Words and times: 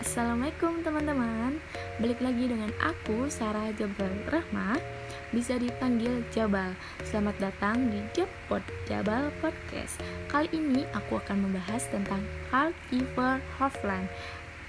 Assalamualaikum 0.00 0.80
teman-teman. 0.80 1.60
Balik 2.00 2.24
lagi 2.24 2.48
dengan 2.48 2.72
aku 2.80 3.28
Sarah 3.28 3.68
Jabal 3.76 4.08
Rahma 4.32 4.80
Bisa 5.28 5.60
dipanggil 5.60 6.24
Jabal. 6.32 6.72
Selamat 7.04 7.36
datang 7.36 7.92
di 7.92 8.00
Jabpot 8.16 8.64
Jabal 8.88 9.28
Podcast. 9.44 10.00
Kali 10.32 10.48
ini 10.56 10.88
aku 10.96 11.20
akan 11.20 11.44
membahas 11.44 11.84
tentang 11.92 12.24
Carl 12.48 12.72
Iver 12.88 13.44
Hofland 13.60 14.08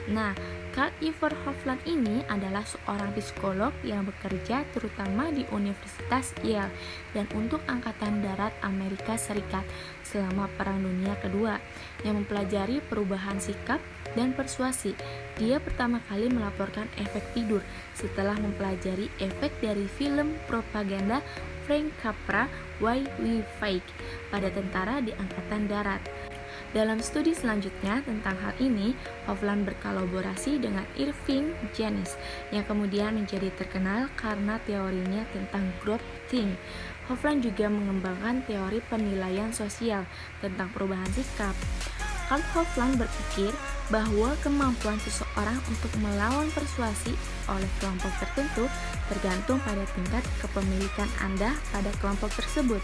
Nah, 0.09 0.33
Carl 0.73 0.89
Iver 0.97 1.29
Hofland 1.45 1.83
ini 1.85 2.25
adalah 2.25 2.65
seorang 2.65 3.13
psikolog 3.13 3.69
yang 3.85 4.01
bekerja 4.07 4.65
terutama 4.73 5.29
di 5.29 5.45
Universitas 5.53 6.33
Yale 6.41 6.73
dan 7.13 7.29
untuk 7.37 7.61
Angkatan 7.69 8.25
Darat 8.25 8.55
Amerika 8.65 9.13
Serikat 9.19 9.61
selama 10.01 10.49
Perang 10.57 10.81
Dunia 10.81 11.13
Kedua 11.21 11.61
yang 12.01 12.17
mempelajari 12.17 12.81
perubahan 12.89 13.37
sikap 13.37 13.77
dan 14.17 14.33
persuasi. 14.33 14.97
Dia 15.39 15.63
pertama 15.63 16.03
kali 16.09 16.27
melaporkan 16.27 16.89
efek 16.99 17.23
tidur 17.31 17.63
setelah 17.95 18.35
mempelajari 18.35 19.07
efek 19.21 19.53
dari 19.63 19.87
film 19.87 20.35
propaganda 20.49 21.23
Frank 21.63 21.93
Capra 22.03 22.51
Why 22.83 23.05
We 23.21 23.45
Fight 23.61 23.85
pada 24.27 24.51
tentara 24.51 24.99
di 24.99 25.15
Angkatan 25.15 25.71
Darat. 25.71 26.03
Dalam 26.71 27.03
studi 27.03 27.35
selanjutnya 27.35 27.99
tentang 27.99 28.39
hal 28.39 28.55
ini, 28.63 28.95
Hovland 29.27 29.67
berkolaborasi 29.67 30.55
dengan 30.55 30.87
Irving 30.95 31.51
Janis 31.75 32.15
yang 32.55 32.63
kemudian 32.63 33.11
menjadi 33.11 33.51
terkenal 33.59 34.07
karena 34.15 34.55
teorinya 34.63 35.27
tentang 35.35 35.67
growth 35.83 36.03
thing. 36.31 36.55
Hovland 37.11 37.43
juga 37.43 37.67
mengembangkan 37.67 38.47
teori 38.47 38.79
penilaian 38.87 39.51
sosial 39.51 40.07
tentang 40.39 40.71
perubahan 40.71 41.11
sikap. 41.11 41.55
Karl 42.31 42.47
Hovland 42.55 42.95
berpikir 42.95 43.51
bahwa 43.91 44.31
kemampuan 44.39 44.95
seseorang 45.03 45.59
untuk 45.67 45.91
melawan 45.99 46.47
persuasi 46.55 47.11
oleh 47.51 47.67
kelompok 47.83 48.07
tertentu 48.23 48.71
tergantung 49.11 49.59
pada 49.67 49.83
tingkat 49.91 50.23
kepemilikan 50.39 51.11
Anda 51.19 51.51
pada 51.75 51.91
kelompok 51.99 52.31
tersebut. 52.39 52.79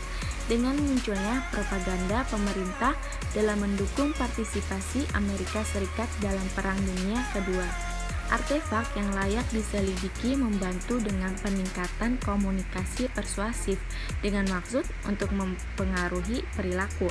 Dengan 0.52 0.75
munculnya 0.75 1.47
propaganda 1.47 2.27
pemerintah 2.27 2.91
dalam 3.31 3.63
mendukung 3.63 4.11
partisipasi 4.19 5.07
Amerika 5.16 5.63
Serikat 5.63 6.11
dalam 6.19 6.44
Perang 6.52 6.75
Dunia 6.83 7.23
Kedua. 7.31 7.86
Artefak 8.28 8.92
yang 9.00 9.08
layak 9.16 9.47
diselidiki 9.56 10.36
membantu 10.36 11.00
dengan 11.00 11.31
peningkatan 11.39 12.20
komunikasi 12.20 13.08
persuasif 13.16 13.80
dengan 14.19 14.44
maksud 14.52 14.84
untuk 15.08 15.31
mempengaruhi 15.31 16.44
perilaku, 16.59 17.08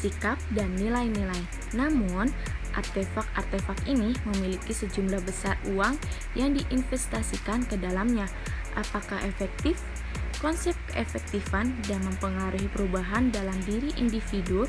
sikap, 0.00 0.40
dan 0.56 0.72
nilai-nilai. 0.80 1.44
Namun, 1.76 2.32
artefak-artefak 2.72 3.84
ini 3.84 4.16
memiliki 4.24 4.72
sejumlah 4.72 5.20
besar 5.28 5.60
uang 5.68 6.00
yang 6.32 6.56
diinvestasikan 6.56 7.68
ke 7.68 7.76
dalamnya. 7.76 8.24
Apakah 8.72 9.20
efektif? 9.20 9.76
Konsep 10.40 10.76
keefektifan 10.92 11.72
dan 11.88 12.04
mempengaruhi 12.04 12.68
perubahan 12.72 13.32
dalam 13.32 13.56
diri 13.64 13.92
individu 13.96 14.68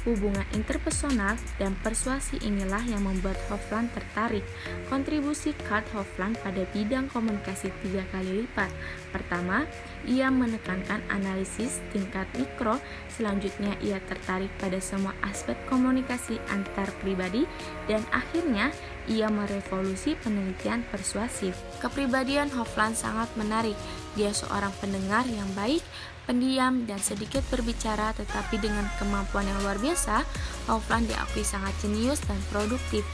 Hubungan 0.00 0.48
interpersonal 0.56 1.36
dan 1.60 1.76
persuasi 1.84 2.40
inilah 2.40 2.80
yang 2.88 3.04
membuat 3.04 3.36
Hofland 3.52 3.92
tertarik. 3.92 4.40
Kontribusi 4.88 5.52
Kurt 5.68 5.84
Hofland 5.92 6.40
pada 6.40 6.64
bidang 6.72 7.12
komunikasi 7.12 7.68
tiga 7.84 8.00
kali 8.08 8.44
lipat. 8.44 8.72
Pertama, 9.12 9.68
ia 10.08 10.32
menekankan 10.32 11.04
analisis 11.12 11.84
tingkat 11.92 12.24
mikro. 12.32 12.80
Selanjutnya, 13.12 13.76
ia 13.84 14.00
tertarik 14.08 14.48
pada 14.56 14.80
semua 14.80 15.12
aspek 15.20 15.60
komunikasi 15.68 16.40
antar 16.48 16.88
pribadi. 17.04 17.44
Dan 17.84 18.00
akhirnya, 18.08 18.72
ia 19.04 19.28
merevolusi 19.28 20.16
penelitian 20.16 20.80
persuasif. 20.88 21.52
Kepribadian 21.84 22.48
Hofland 22.56 22.96
sangat 22.96 23.28
menarik. 23.36 23.76
Dia 24.16 24.32
seorang 24.32 24.72
pendengar 24.80 25.28
yang 25.28 25.46
baik, 25.52 25.84
pendiam, 26.24 26.84
dan 26.88 27.00
sedikit 27.00 27.44
berbicara, 27.48 28.12
tetapi 28.16 28.60
dengan 28.60 28.88
kemampuan 29.00 29.48
yang 29.48 29.58
luar 29.64 29.76
biasa, 29.80 30.24
Hoffland 30.68 31.08
diakui 31.08 31.44
sangat 31.44 31.72
jenius 31.80 32.20
dan 32.24 32.36
produktif. 32.52 33.04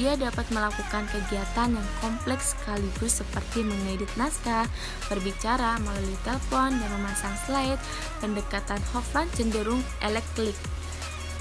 Dia 0.00 0.16
dapat 0.16 0.48
melakukan 0.48 1.04
kegiatan 1.12 1.76
yang 1.76 1.88
kompleks 2.00 2.56
sekaligus 2.56 3.20
seperti 3.20 3.60
mengedit 3.60 4.08
naskah, 4.16 4.64
berbicara 5.12 5.76
melalui 5.84 6.16
telepon, 6.24 6.72
dan 6.80 6.90
memasang 6.96 7.36
slide. 7.44 7.80
Pendekatan 8.24 8.80
Hoffland 8.96 9.28
cenderung 9.36 9.84
elektrik, 10.00 10.56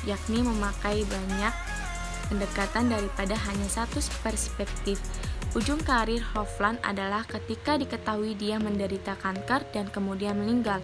yakni 0.03 0.44
memakai 0.44 1.08
banyak 1.08 1.53
pendekatan 2.32 2.88
daripada 2.88 3.36
hanya 3.36 3.68
satu 3.68 4.00
perspektif. 4.24 5.00
Ujung 5.52 5.84
karir 5.84 6.24
Hofland 6.32 6.80
adalah 6.80 7.28
ketika 7.28 7.76
diketahui 7.76 8.40
dia 8.40 8.56
menderita 8.56 9.20
kanker 9.20 9.68
dan 9.76 9.92
kemudian 9.92 10.40
meninggal. 10.40 10.80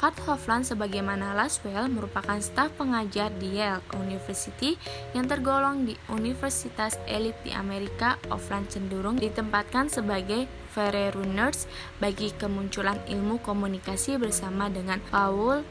Kurt 0.00 0.16
Hofland 0.24 0.64
sebagaimana 0.64 1.36
Laswell 1.36 1.92
merupakan 1.92 2.40
staf 2.40 2.72
pengajar 2.80 3.28
di 3.36 3.60
Yale 3.60 3.84
University 4.00 4.80
yang 5.12 5.28
tergolong 5.28 5.84
di 5.84 5.92
universitas 6.08 6.96
elit 7.04 7.36
di 7.44 7.52
Amerika. 7.52 8.16
Hofland 8.32 8.72
cenderung 8.72 9.20
ditempatkan 9.20 9.92
sebagai 9.92 10.48
Nurse 11.28 11.68
bagi 12.00 12.32
kemunculan 12.32 13.02
ilmu 13.12 13.44
komunikasi 13.44 14.16
bersama 14.16 14.72
dengan 14.72 15.04
Paul 15.12 15.66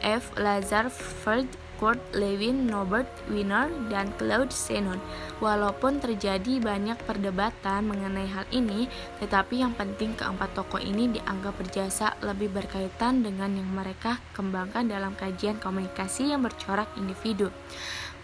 F. 0.00 0.32
Lazarford 0.40 1.63
Kurt 1.78 1.98
Lewin, 2.14 2.70
Norbert 2.70 3.08
Wiener, 3.26 3.70
dan 3.90 4.14
Claude 4.16 4.54
Shannon. 4.54 4.98
Walaupun 5.42 5.98
terjadi 5.98 6.62
banyak 6.62 6.96
perdebatan 7.04 7.90
mengenai 7.90 8.30
hal 8.30 8.46
ini, 8.54 8.86
tetapi 9.18 9.60
yang 9.60 9.74
penting 9.74 10.14
keempat 10.14 10.54
tokoh 10.54 10.80
ini 10.80 11.10
dianggap 11.10 11.58
berjasa 11.58 12.14
lebih 12.22 12.54
berkaitan 12.54 13.26
dengan 13.26 13.52
yang 13.54 13.68
mereka 13.68 14.22
kembangkan 14.32 14.86
dalam 14.86 15.12
kajian 15.18 15.58
komunikasi 15.58 16.30
yang 16.30 16.40
bercorak 16.40 16.88
individu. 16.94 17.50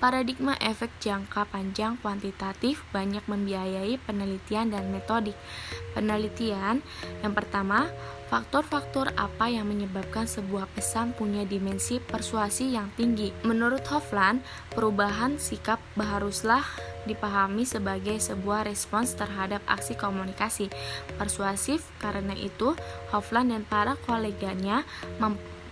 Paradigma 0.00 0.56
efek 0.64 0.88
jangka 0.96 1.44
panjang 1.52 2.00
kuantitatif 2.00 2.80
banyak 2.88 3.20
membiayai 3.28 4.00
penelitian 4.08 4.72
dan 4.72 4.88
metodik. 4.88 5.36
Penelitian 5.92 6.80
yang 7.20 7.36
pertama, 7.36 7.84
faktor-faktor 8.32 9.12
apa 9.20 9.52
yang 9.52 9.68
menyebabkan 9.68 10.24
sebuah 10.24 10.72
pesan 10.72 11.12
punya 11.12 11.44
dimensi 11.44 12.00
persuasi 12.00 12.72
yang 12.72 12.88
tinggi. 12.96 13.28
Menurut 13.44 13.84
Hofland, 13.92 14.40
perubahan 14.72 15.36
sikap 15.36 15.76
haruslah 16.00 16.64
dipahami 17.04 17.68
sebagai 17.68 18.16
sebuah 18.24 18.64
respons 18.64 19.12
terhadap 19.12 19.60
aksi 19.68 20.00
komunikasi 20.00 20.72
persuasif. 21.20 21.84
Karena 22.00 22.32
itu, 22.32 22.72
Hofland 23.12 23.52
dan 23.52 23.68
para 23.68 24.00
koleganya 24.08 24.88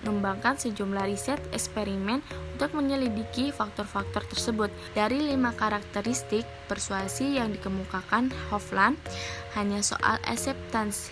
mengembangkan 0.03 0.59
sejumlah 0.59 1.05
riset 1.09 1.41
eksperimen 1.51 2.23
untuk 2.55 2.75
menyelidiki 2.75 3.51
faktor-faktor 3.51 4.27
tersebut. 4.29 4.71
Dari 4.95 5.23
lima 5.23 5.55
karakteristik 5.55 6.47
persuasi 6.67 7.39
yang 7.39 7.55
dikemukakan 7.55 8.31
Hofland, 8.51 8.99
hanya 9.59 9.83
soal 9.83 10.19
acceptance 10.27 11.11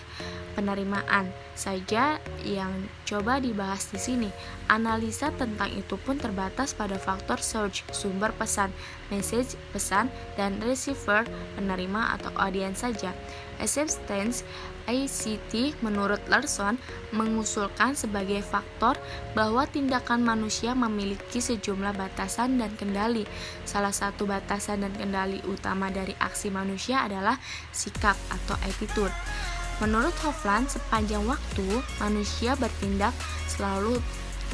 penerimaan 0.57 1.29
saja 1.53 2.17
yang 2.41 2.73
coba 3.05 3.37
dibahas 3.37 3.93
di 3.93 4.01
sini. 4.01 4.29
Analisa 4.65 5.29
tentang 5.37 5.69
itu 5.77 5.93
pun 6.01 6.17
terbatas 6.17 6.73
pada 6.73 6.97
faktor 6.97 7.37
search, 7.37 7.85
sumber 7.93 8.33
pesan, 8.33 8.73
message, 9.13 9.53
pesan, 9.69 10.09
dan 10.33 10.57
receiver, 10.65 11.29
penerima 11.53 12.17
atau 12.17 12.33
audiens 12.41 12.81
saja. 12.81 13.13
Acceptance 13.61 14.41
ICT 14.87 15.83
menurut 15.83 16.23
Larson 16.31 16.79
mengusulkan 17.11 17.93
sebagai 17.93 18.39
faktor 18.39 18.95
bahwa 19.35 19.67
tindakan 19.67 20.23
manusia 20.23 20.71
memiliki 20.71 21.43
sejumlah 21.43 21.93
batasan 21.93 22.57
dan 22.57 22.71
kendali. 22.79 23.27
Salah 23.67 23.91
satu 23.91 24.23
batasan 24.23 24.87
dan 24.87 24.93
kendali 24.95 25.43
utama 25.49 25.91
dari 25.91 26.15
aksi 26.17 26.49
manusia 26.49 27.03
adalah 27.03 27.35
sikap 27.75 28.15
atau 28.31 28.55
attitude. 28.63 29.13
Menurut 29.77 30.13
Hofland, 30.25 30.69
sepanjang 30.73 31.21
waktu 31.29 31.67
manusia 32.01 32.57
bertindak 32.57 33.13
selalu 33.45 34.01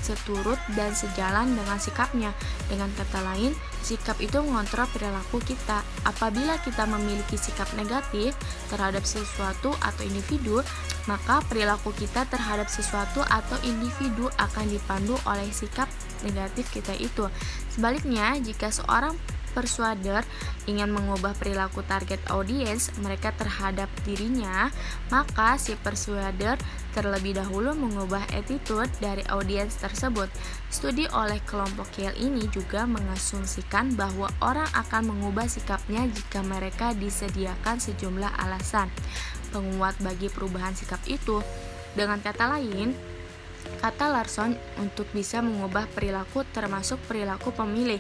seturut 0.04 0.60
dan 0.76 0.92
sejalan 0.92 1.56
dengan 1.56 1.80
sikapnya. 1.80 2.36
Dengan 2.68 2.92
kata 2.92 3.24
lain, 3.24 3.56
sikap 3.80 4.20
itu 4.20 4.44
mengontrol 4.44 4.84
perilaku 4.92 5.40
kita. 5.40 5.80
Apabila 6.04 6.60
kita 6.60 6.84
memiliki 6.84 7.40
sikap 7.40 7.72
negatif 7.80 8.36
terhadap 8.68 9.08
sesuatu 9.08 9.72
atau 9.80 10.04
individu, 10.04 10.60
maka 11.08 11.40
perilaku 11.48 11.96
kita 11.96 12.28
terhadap 12.28 12.68
sesuatu 12.68 13.24
atau 13.24 13.56
individu 13.64 14.28
akan 14.36 14.68
dipandu 14.68 15.16
oleh 15.24 15.48
sikap 15.56 15.88
negatif 16.28 16.68
kita 16.76 16.92
itu. 17.00 17.32
Sebaliknya, 17.72 18.36
jika 18.44 18.76
seorang 18.76 19.16
persuader 19.54 20.26
ingin 20.66 20.90
mengubah 20.90 21.38
perilaku 21.38 21.86
target 21.86 22.20
audience 22.34 22.90
mereka 23.00 23.30
terhadap 23.38 23.88
dirinya, 24.04 24.74
maka 25.14 25.56
si 25.62 25.78
persuader 25.78 26.58
terlebih 26.92 27.38
dahulu 27.38 27.78
mengubah 27.78 28.26
attitude 28.34 28.90
dari 28.98 29.22
audiens 29.30 29.78
tersebut. 29.78 30.28
Studi 30.74 31.06
oleh 31.14 31.38
kelompok 31.46 31.88
Yale 32.02 32.18
ini 32.18 32.50
juga 32.50 32.90
mengasumsikan 32.90 33.94
bahwa 33.94 34.28
orang 34.42 34.68
akan 34.74 35.14
mengubah 35.14 35.46
sikapnya 35.46 36.10
jika 36.10 36.42
mereka 36.42 36.98
disediakan 36.98 37.78
sejumlah 37.78 38.34
alasan 38.42 38.90
penguat 39.54 39.94
bagi 40.02 40.34
perubahan 40.34 40.74
sikap 40.74 41.00
itu. 41.06 41.40
Dengan 41.94 42.18
kata 42.18 42.58
lain, 42.58 43.14
Kata 43.80 44.12
Larson, 44.12 44.56
untuk 44.80 45.08
bisa 45.16 45.40
mengubah 45.40 45.88
perilaku 45.92 46.44
termasuk 46.52 47.00
perilaku 47.08 47.52
pemilih, 47.56 48.00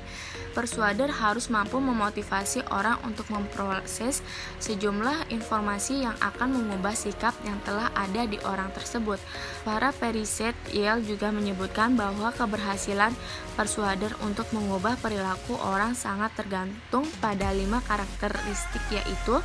persuader 0.53 1.09
harus 1.09 1.49
mampu 1.49 1.81
memotivasi 1.81 2.63
orang 2.69 3.01
untuk 3.03 3.27
memproses 3.33 4.21
sejumlah 4.61 5.33
informasi 5.33 6.05
yang 6.05 6.15
akan 6.21 6.55
mengubah 6.55 6.93
sikap 6.93 7.33
yang 7.43 7.57
telah 7.65 7.89
ada 7.97 8.23
di 8.29 8.37
orang 8.45 8.69
tersebut. 8.71 9.17
Para 9.65 9.89
periset 9.91 10.53
Yale 10.71 11.03
juga 11.03 11.33
menyebutkan 11.33 11.97
bahwa 11.97 12.29
keberhasilan 12.31 13.11
persuader 13.57 14.13
untuk 14.21 14.45
mengubah 14.53 14.95
perilaku 15.01 15.57
orang 15.59 15.97
sangat 15.97 16.31
tergantung 16.37 17.09
pada 17.17 17.49
lima 17.51 17.81
karakteristik 17.83 18.81
yaitu 18.93 19.41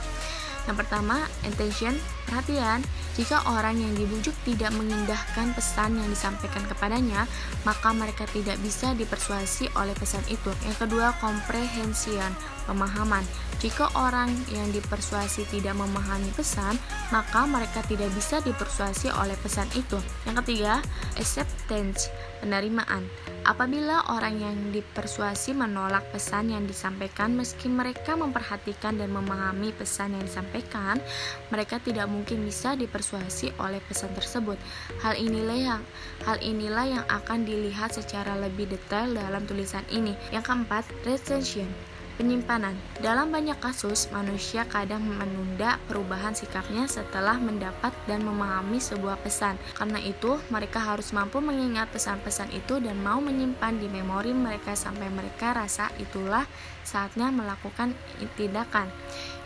yang 0.69 0.76
pertama, 0.76 1.25
intention, 1.49 1.97
perhatian. 2.29 2.85
Jika 3.17 3.41
orang 3.49 3.81
yang 3.81 3.97
dibujuk 3.97 4.37
tidak 4.44 4.69
mengindahkan 4.76 5.56
pesan 5.56 5.97
yang 5.97 6.06
disampaikan 6.12 6.62
kepadanya, 6.69 7.25
maka 7.65 7.91
mereka 7.97 8.29
tidak 8.31 8.61
bisa 8.61 8.93
dipersuasi 8.93 9.73
oleh 9.75 9.97
pesan 9.97 10.23
itu. 10.29 10.53
Yang 10.69 10.87
kedua, 10.87 11.17
comprehension, 11.25 12.31
pemahaman. 12.69 13.25
Jika 13.59 13.91
orang 13.97 14.31
yang 14.53 14.70
dipersuasi 14.70 15.49
tidak 15.50 15.75
memahami 15.75 16.31
pesan, 16.37 16.79
maka 17.11 17.49
mereka 17.49 17.82
tidak 17.88 18.12
bisa 18.14 18.38
dipersuasi 18.44 19.11
oleh 19.17 19.35
pesan 19.41 19.67
itu. 19.75 19.99
Yang 20.29 20.44
ketiga, 20.44 20.79
acceptance, 21.19 22.12
penerimaan. 22.40 23.05
Apabila 23.46 24.05
orang 24.12 24.38
yang 24.38 24.56
dipersuasi 24.75 25.56
menolak 25.56 26.05
pesan 26.12 26.52
yang 26.52 26.64
disampaikan 26.69 27.32
meski 27.32 27.67
mereka 27.70 28.14
memperhatikan 28.14 28.99
dan 29.00 29.08
memahami 29.12 29.73
pesan 29.73 30.14
yang 30.14 30.25
disampaikan, 30.26 31.00
mereka 31.49 31.81
tidak 31.81 32.06
mungkin 32.06 32.44
bisa 32.44 32.76
dipersuasi 32.76 33.56
oleh 33.58 33.81
pesan 33.88 34.12
tersebut. 34.12 34.61
Hal 35.00 35.17
inilah 35.17 35.58
yang 35.58 35.82
hal 36.29 36.37
inilah 36.44 36.87
yang 36.87 37.05
akan 37.08 37.49
dilihat 37.49 37.94
secara 37.94 38.37
lebih 38.37 38.69
detail 38.69 39.11
dalam 39.17 39.44
tulisan 39.49 39.85
ini. 39.88 40.12
Yang 40.31 40.44
keempat, 40.52 40.85
retention 41.08 41.98
Penyimpanan 42.19 42.75
Dalam 42.99 43.31
banyak 43.31 43.62
kasus, 43.62 44.11
manusia 44.11 44.67
kadang 44.67 45.06
menunda 45.06 45.79
perubahan 45.87 46.35
sikapnya 46.35 46.91
setelah 46.91 47.38
mendapat 47.38 47.94
dan 48.11 48.26
memahami 48.26 48.82
sebuah 48.82 49.23
pesan. 49.23 49.55
Karena 49.79 50.03
itu, 50.03 50.35
mereka 50.50 50.82
harus 50.82 51.15
mampu 51.15 51.38
mengingat 51.38 51.87
pesan-pesan 51.94 52.50
itu 52.50 52.82
dan 52.82 52.99
mau 53.06 53.23
menyimpan 53.23 53.79
di 53.79 53.87
memori 53.87 54.35
mereka 54.35 54.75
sampai 54.75 55.06
mereka 55.15 55.55
rasa 55.55 55.94
itulah 56.03 56.43
saatnya 56.82 57.31
melakukan 57.31 57.94
tindakan. 58.35 58.91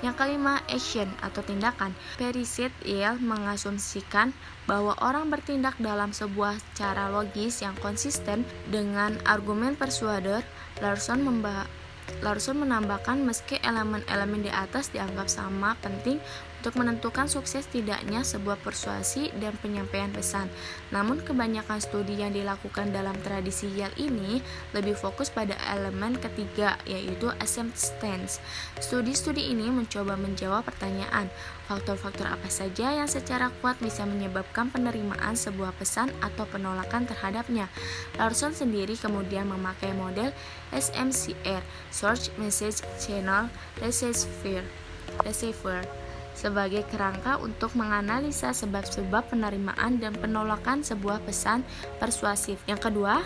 Yang 0.00 0.24
kelima, 0.24 0.64
action 0.72 1.12
atau 1.20 1.44
tindakan. 1.44 1.92
Perisit 2.16 2.72
Yale 2.88 3.20
mengasumsikan 3.20 4.32
bahwa 4.64 4.96
orang 5.04 5.28
bertindak 5.28 5.76
dalam 5.76 6.16
sebuah 6.16 6.56
cara 6.72 7.12
logis 7.12 7.60
yang 7.60 7.76
konsisten 7.84 8.48
dengan 8.72 9.20
argumen 9.28 9.76
persuader. 9.76 10.40
Larson 10.80 11.20
membahas 11.20 11.81
Larson 12.20 12.60
menambahkan 12.60 13.24
meski 13.24 13.56
elemen-elemen 13.64 14.44
di 14.44 14.52
atas 14.52 14.92
dianggap 14.92 15.30
sama 15.32 15.78
penting 15.80 16.20
untuk 16.62 16.78
menentukan 16.78 17.26
sukses 17.26 17.66
tidaknya 17.66 18.22
sebuah 18.22 18.54
persuasi 18.62 19.34
dan 19.42 19.50
penyampaian 19.58 20.14
pesan. 20.14 20.46
Namun 20.94 21.18
kebanyakan 21.18 21.82
studi 21.82 22.22
yang 22.22 22.30
dilakukan 22.30 22.94
dalam 22.94 23.18
tradisi 23.26 23.66
Yale 23.74 23.90
ini 23.98 24.38
lebih 24.70 24.94
fokus 24.94 25.26
pada 25.26 25.58
elemen 25.74 26.14
ketiga 26.22 26.78
yaitu 26.86 27.34
acceptance. 27.42 28.38
Studi-studi 28.78 29.50
ini 29.50 29.74
mencoba 29.74 30.14
menjawab 30.14 30.62
pertanyaan, 30.62 31.26
faktor-faktor 31.66 32.30
apa 32.30 32.46
saja 32.46 32.94
yang 32.94 33.10
secara 33.10 33.50
kuat 33.58 33.82
bisa 33.82 34.06
menyebabkan 34.06 34.70
penerimaan 34.70 35.34
sebuah 35.34 35.74
pesan 35.82 36.14
atau 36.22 36.46
penolakan 36.46 37.10
terhadapnya. 37.10 37.66
Larson 38.22 38.54
sendiri 38.54 38.94
kemudian 38.94 39.50
memakai 39.50 39.90
model 39.98 40.30
SMCR, 40.70 41.66
Search 41.90 42.30
Message 42.38 42.86
Channel 43.02 43.50
Receiver. 43.82 44.62
Receiver 45.26 46.01
sebagai 46.42 46.82
kerangka 46.90 47.38
untuk 47.38 47.78
menganalisa 47.78 48.50
sebab-sebab 48.50 49.30
penerimaan 49.30 50.02
dan 50.02 50.10
penolakan 50.18 50.82
sebuah 50.82 51.22
pesan 51.22 51.62
persuasif. 52.02 52.58
Yang 52.66 52.90
kedua, 52.90 53.22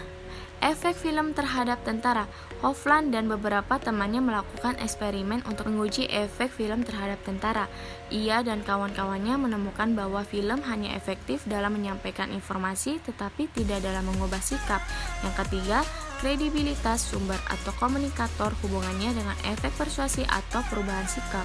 efek 0.61 0.97
film 0.97 1.33
terhadap 1.33 1.81
tentara. 1.85 2.29
Hofland 2.61 3.13
dan 3.13 3.29
beberapa 3.29 3.77
temannya 3.77 4.25
melakukan 4.25 4.81
eksperimen 4.81 5.45
untuk 5.49 5.69
menguji 5.69 6.09
efek 6.09 6.53
film 6.53 6.85
terhadap 6.85 7.21
tentara. 7.25 7.69
Ia 8.09 8.41
dan 8.41 8.65
kawan-kawannya 8.65 9.37
menemukan 9.37 9.93
bahwa 9.93 10.25
film 10.25 10.61
hanya 10.65 10.97
efektif 10.97 11.45
dalam 11.45 11.77
menyampaikan 11.77 12.33
informasi 12.33 13.01
tetapi 13.05 13.49
tidak 13.53 13.85
dalam 13.85 14.09
mengubah 14.09 14.41
sikap. 14.41 14.81
Yang 15.21 15.35
ketiga, 15.45 15.81
kredibilitas 16.25 17.05
sumber 17.13 17.37
atau 17.53 17.73
komunikator 17.77 18.57
hubungannya 18.65 19.13
dengan 19.13 19.37
efek 19.53 19.77
persuasi 19.77 20.25
atau 20.25 20.65
perubahan 20.73 21.05
sikap. 21.05 21.45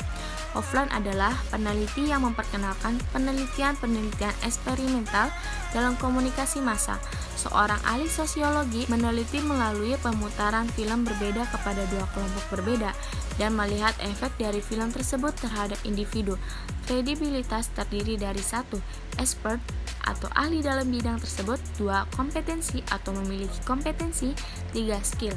Hofland 0.51 0.91
adalah 0.91 1.31
peneliti 1.47 2.11
yang 2.11 2.27
memperkenalkan 2.27 2.99
penelitian-penelitian 3.15 4.35
eksperimental 4.43 5.31
dalam 5.71 5.95
komunikasi 5.95 6.59
massa. 6.59 6.99
Seorang 7.39 7.79
ahli 7.87 8.11
sosiologi 8.11 8.83
meneliti 8.91 9.39
melalui 9.39 9.95
pemutaran 10.03 10.67
film 10.75 11.07
berbeda 11.07 11.47
kepada 11.47 11.87
dua 11.87 12.03
kelompok 12.11 12.45
berbeda 12.51 12.91
dan 13.39 13.55
melihat 13.55 13.95
efek 14.03 14.35
dari 14.35 14.59
film 14.59 14.91
tersebut 14.91 15.31
terhadap 15.39 15.79
individu. 15.87 16.35
Kredibilitas 16.83 17.71
terdiri 17.71 18.19
dari 18.19 18.43
satu, 18.43 18.75
expert 19.17 19.63
atau 20.03 20.27
ahli 20.35 20.59
dalam 20.59 20.91
bidang 20.91 21.17
tersebut, 21.23 21.63
dua, 21.79 22.03
kompetensi 22.11 22.83
atau 22.91 23.15
memiliki 23.15 23.63
kompetensi, 23.63 24.35
tiga, 24.75 24.99
skill 24.99 25.33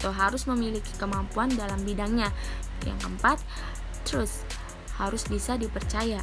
atau 0.00 0.12
harus 0.12 0.44
memiliki 0.44 0.92
kemampuan 1.00 1.48
dalam 1.52 1.80
bidangnya. 1.80 2.28
Yang 2.84 2.98
keempat, 3.08 3.38
truth 4.06 4.44
harus 5.00 5.26
bisa 5.26 5.58
dipercaya. 5.58 6.22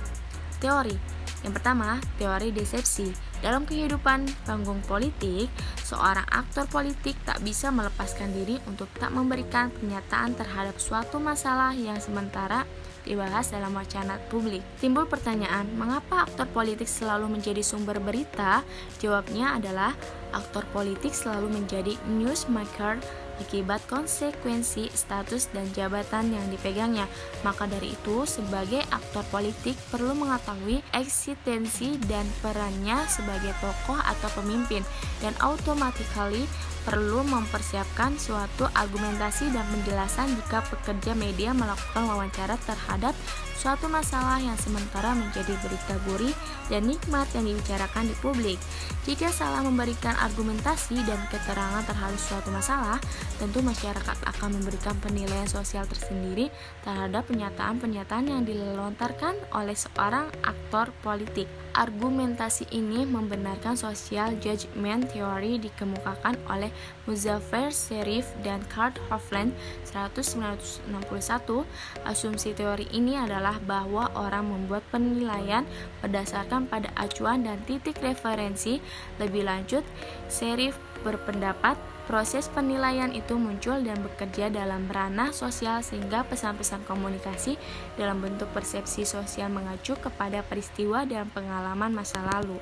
Teori 0.61 1.21
yang 1.41 1.57
pertama, 1.57 1.97
teori 2.21 2.53
desepsi. 2.53 3.09
Dalam 3.41 3.65
kehidupan 3.65 4.29
panggung 4.45 4.77
politik, 4.85 5.49
seorang 5.81 6.25
aktor 6.29 6.69
politik 6.69 7.17
tak 7.25 7.41
bisa 7.41 7.73
melepaskan 7.73 8.29
diri 8.29 8.61
untuk 8.69 8.85
tak 9.01 9.09
memberikan 9.09 9.73
pernyataan 9.73 10.37
terhadap 10.37 10.77
suatu 10.77 11.17
masalah 11.17 11.73
yang 11.73 11.97
sementara 11.97 12.69
dibahas 13.01 13.49
dalam 13.49 13.73
wacana 13.73 14.21
publik. 14.29 14.61
Timbul 14.77 15.09
pertanyaan, 15.09 15.65
mengapa 15.73 16.29
aktor 16.29 16.45
politik 16.53 16.85
selalu 16.85 17.33
menjadi 17.33 17.65
sumber 17.65 17.97
berita? 17.97 18.61
Jawabnya 19.01 19.57
adalah 19.57 19.97
aktor 20.37 20.61
politik 20.69 21.17
selalu 21.17 21.49
menjadi 21.49 21.97
newsmaker 22.05 23.01
akibat 23.41 23.81
konsekuensi 23.89 24.93
status 24.93 25.49
dan 25.51 25.65
jabatan 25.73 26.29
yang 26.29 26.45
dipegangnya. 26.53 27.09
Maka 27.41 27.65
dari 27.65 27.97
itu, 27.97 28.23
sebagai 28.29 28.85
aktor 28.93 29.25
politik 29.33 29.73
perlu 29.89 30.13
mengetahui 30.13 30.85
eksistensi 30.93 31.97
dan 32.05 32.29
perannya 32.45 33.01
sebagai 33.09 33.57
tokoh 33.57 33.97
atau 33.97 34.29
pemimpin 34.37 34.85
dan 35.25 35.33
automatically 35.41 36.45
perlu 36.81 37.21
mempersiapkan 37.21 38.17
suatu 38.17 38.65
argumentasi 38.73 39.53
dan 39.53 39.65
penjelasan 39.69 40.33
jika 40.33 40.65
pekerja 40.65 41.13
media 41.13 41.53
melakukan 41.53 42.09
wawancara 42.09 42.57
terhadap 42.65 43.13
suatu 43.61 43.85
masalah 43.85 44.41
yang 44.41 44.57
sementara 44.57 45.13
menjadi 45.13 45.53
berita 45.61 45.93
gurih 46.09 46.33
dan 46.73 46.89
nikmat 46.89 47.29
yang 47.37 47.45
dibicarakan 47.45 48.09
di 48.09 48.15
publik. 48.17 48.57
Jika 49.05 49.29
salah 49.29 49.61
memberikan 49.61 50.17
argumentasi 50.17 50.97
dan 51.05 51.21
keterangan 51.29 51.85
terhadap 51.85 52.17
suatu 52.17 52.49
masalah, 52.49 52.97
tentu 53.37 53.61
masyarakat 53.61 54.17
akan 54.25 54.57
memberikan 54.57 54.97
penilaian 54.97 55.45
sosial 55.45 55.85
tersendiri 55.85 56.49
terhadap 56.81 57.29
pernyataan-pernyataan 57.29 58.33
yang 58.33 58.41
dilontarkan 58.41 59.37
oleh 59.53 59.77
seorang 59.77 60.33
aktor 60.41 60.89
politik. 61.05 61.45
Argumentasi 61.71 62.67
ini 62.75 63.07
membenarkan 63.07 63.79
social 63.79 64.35
judgment 64.43 65.07
theory 65.07 65.55
dikemukakan 65.55 66.35
oleh 66.51 66.67
Muzaffar 67.07 67.71
Sherif 67.71 68.27
dan 68.43 68.59
Kurt 68.67 68.99
Hofland 69.07 69.55
1961. 69.87 71.63
Asumsi 72.03 72.51
teori 72.51 72.91
ini 72.91 73.15
adalah 73.15 73.55
bahwa 73.63 74.11
orang 74.19 74.51
membuat 74.51 74.83
penilaian 74.91 75.63
berdasarkan 76.03 76.67
pada 76.67 76.91
acuan 76.99 77.47
dan 77.47 77.63
titik 77.63 78.03
referensi. 78.03 78.83
Lebih 79.15 79.47
lanjut, 79.47 79.87
Sherif 80.27 80.75
berpendapat 81.07 81.79
Proses 82.11 82.51
penilaian 82.51 83.07
itu 83.15 83.39
muncul 83.39 83.87
dan 83.87 83.95
bekerja 84.03 84.51
dalam 84.51 84.83
ranah 84.91 85.31
sosial 85.31 85.79
sehingga 85.79 86.27
pesan-pesan 86.27 86.83
komunikasi 86.83 87.55
dalam 87.95 88.19
bentuk 88.19 88.51
persepsi 88.51 89.07
sosial 89.07 89.47
mengacu 89.47 89.95
kepada 89.95 90.43
peristiwa 90.43 91.07
dan 91.07 91.31
pengalaman 91.31 91.95
masa 91.95 92.19
lalu. 92.35 92.59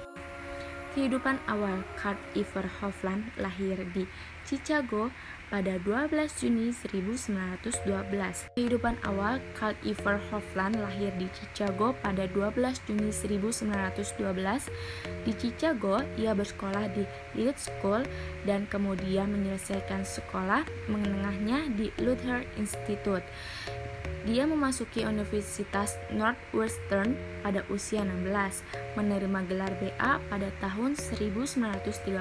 Kehidupan 0.93 1.41
awal 1.49 1.81
Kurt 1.97 2.21
Iver 2.37 2.69
Hofland 2.77 3.33
lahir 3.41 3.89
di 3.89 4.05
Chicago 4.45 5.09
pada 5.49 5.81
12 5.81 6.13
Juni 6.39 6.69
1912. 6.71 8.53
Kehidupan 8.53 8.95
awal 9.03 9.41
Kurt 9.57 9.75
Iver 9.81 10.21
Hofland 10.29 10.77
lahir 10.77 11.09
di 11.17 11.25
Chicago 11.33 11.97
pada 11.99 12.29
12 12.29 12.79
Juni 12.85 13.09
1912. 13.09 14.69
Di 15.25 15.33
Chicago, 15.35 16.05
ia 16.15 16.37
bersekolah 16.37 16.87
di 16.93 17.03
Leeds 17.35 17.67
School 17.67 18.05
dan 18.45 18.69
kemudian 18.69 19.33
menyelesaikan 19.33 20.05
sekolah 20.05 20.63
menengahnya 20.87 21.67
di 21.73 21.89
Luther 21.97 22.45
Institute. 22.55 23.25
Dia 24.27 24.43
memasuki 24.43 25.07
Universitas 25.07 25.95
Northwestern 26.11 27.15
pada 27.39 27.63
usia 27.71 28.03
16, 28.03 28.27
menerima 28.99 29.39
gelar 29.47 29.71
BA 29.79 30.19
pada 30.27 30.49
tahun 30.59 30.99
1932 30.99 32.19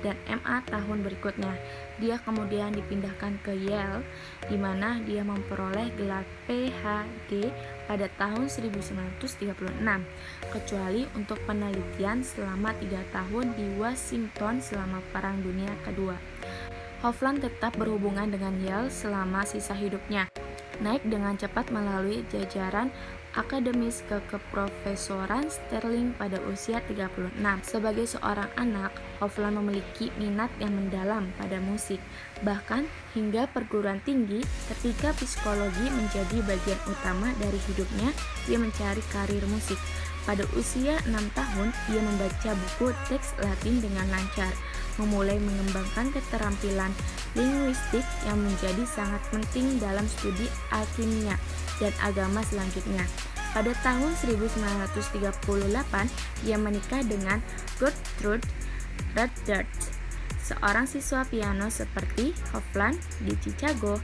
dan 0.00 0.16
MA 0.24 0.56
tahun 0.64 0.98
berikutnya. 1.04 1.52
Dia 2.00 2.16
kemudian 2.24 2.72
dipindahkan 2.72 3.36
ke 3.44 3.52
Yale, 3.68 4.00
di 4.48 4.56
mana 4.56 4.96
dia 5.04 5.20
memperoleh 5.20 5.92
gelar 6.00 6.24
PhD 6.48 7.52
pada 7.84 8.08
tahun 8.16 8.48
1936, 8.48 9.44
kecuali 10.48 11.04
untuk 11.12 11.36
penelitian 11.44 12.24
selama 12.24 12.72
tiga 12.80 13.04
tahun 13.12 13.52
di 13.60 13.76
Washington 13.76 14.64
selama 14.64 15.04
Perang 15.12 15.44
Dunia 15.44 15.76
Kedua. 15.84 16.16
Hofland 17.04 17.44
tetap 17.44 17.76
berhubungan 17.76 18.32
dengan 18.32 18.56
Yale 18.64 18.88
selama 18.88 19.44
sisa 19.44 19.76
hidupnya 19.76 20.26
naik 20.82 21.02
dengan 21.06 21.34
cepat 21.38 21.70
melalui 21.70 22.22
jajaran 22.30 22.90
akademis 23.36 24.02
ke 24.08 24.18
keprofesoran 24.32 25.46
Sterling 25.46 26.16
pada 26.16 26.40
usia 26.48 26.80
36. 26.90 27.38
Sebagai 27.62 28.06
seorang 28.08 28.48
anak, 28.58 28.90
Hofland 29.22 29.60
memiliki 29.62 30.10
minat 30.16 30.50
yang 30.58 30.74
mendalam 30.74 31.30
pada 31.36 31.60
musik. 31.62 32.02
Bahkan 32.42 32.88
hingga 33.14 33.46
perguruan 33.52 34.00
tinggi, 34.02 34.42
ketika 34.72 35.14
psikologi 35.14 35.86
menjadi 35.92 36.42
bagian 36.42 36.80
utama 36.88 37.30
dari 37.38 37.60
hidupnya, 37.70 38.10
ia 38.50 38.58
mencari 38.58 39.02
karir 39.14 39.44
musik. 39.46 39.78
Pada 40.26 40.44
usia 40.60 41.00
6 41.08 41.14
tahun, 41.32 41.72
ia 41.88 42.00
membaca 42.04 42.50
buku 42.52 42.92
teks 43.08 43.32
Latin 43.40 43.80
dengan 43.80 44.04
lancar, 44.12 44.52
memulai 44.98 45.38
mengembangkan 45.38 46.10
keterampilan 46.12 46.92
linguistik 47.38 48.04
yang 48.26 48.38
menjadi 48.42 48.84
sangat 48.84 49.22
penting 49.30 49.78
dalam 49.78 50.04
studi 50.06 50.50
alkimia 50.74 51.38
dan 51.78 51.94
agama 52.02 52.42
selanjutnya. 52.46 53.06
Pada 53.56 53.72
tahun 53.80 54.12
1938, 54.20 55.40
ia 56.44 56.56
menikah 56.60 57.00
dengan 57.00 57.40
Gertrude 57.80 58.44
Rutgers, 59.16 59.66
seorang 60.44 60.84
siswa 60.84 61.24
piano 61.24 61.72
seperti 61.72 62.36
Hofland 62.52 63.00
di 63.24 63.32
Chicago 63.40 63.96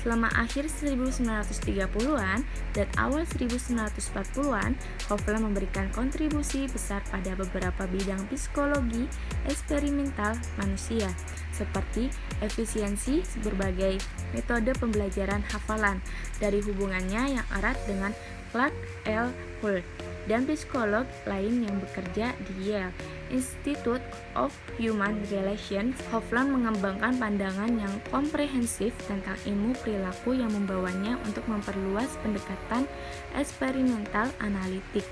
Selama 0.00 0.32
akhir 0.32 0.72
1930-an 0.72 2.40
dan 2.72 2.88
awal 2.96 3.28
1940-an, 3.28 4.72
Hofland 5.12 5.44
memberikan 5.44 5.92
kontribusi 5.92 6.64
besar 6.72 7.04
pada 7.12 7.36
beberapa 7.36 7.84
bidang 7.84 8.24
psikologi 8.32 9.04
eksperimental 9.44 10.40
manusia, 10.56 11.12
seperti 11.52 12.08
efisiensi 12.40 13.20
berbagai 13.44 14.00
metode 14.32 14.72
pembelajaran 14.80 15.44
hafalan 15.52 16.00
dari 16.40 16.64
hubungannya 16.64 17.36
yang 17.36 17.46
erat 17.60 17.76
dengan 17.84 18.16
Clark 18.50 18.74
L. 19.06 19.30
Holt 19.62 19.86
dan 20.26 20.46
psikolog 20.46 21.06
lain 21.26 21.66
yang 21.66 21.76
bekerja 21.82 22.34
di 22.46 22.70
Yale 22.70 22.94
Institute 23.30 24.02
of 24.34 24.50
Human 24.78 25.22
Relations, 25.30 25.94
Hofland 26.10 26.50
mengembangkan 26.50 27.14
pandangan 27.14 27.70
yang 27.78 27.94
komprehensif 28.10 28.90
tentang 29.06 29.38
ilmu 29.46 29.74
perilaku 29.80 30.34
yang 30.34 30.50
membawanya 30.50 31.14
untuk 31.22 31.46
memperluas 31.46 32.10
pendekatan 32.26 32.90
eksperimental 33.38 34.34
analitik 34.42 35.06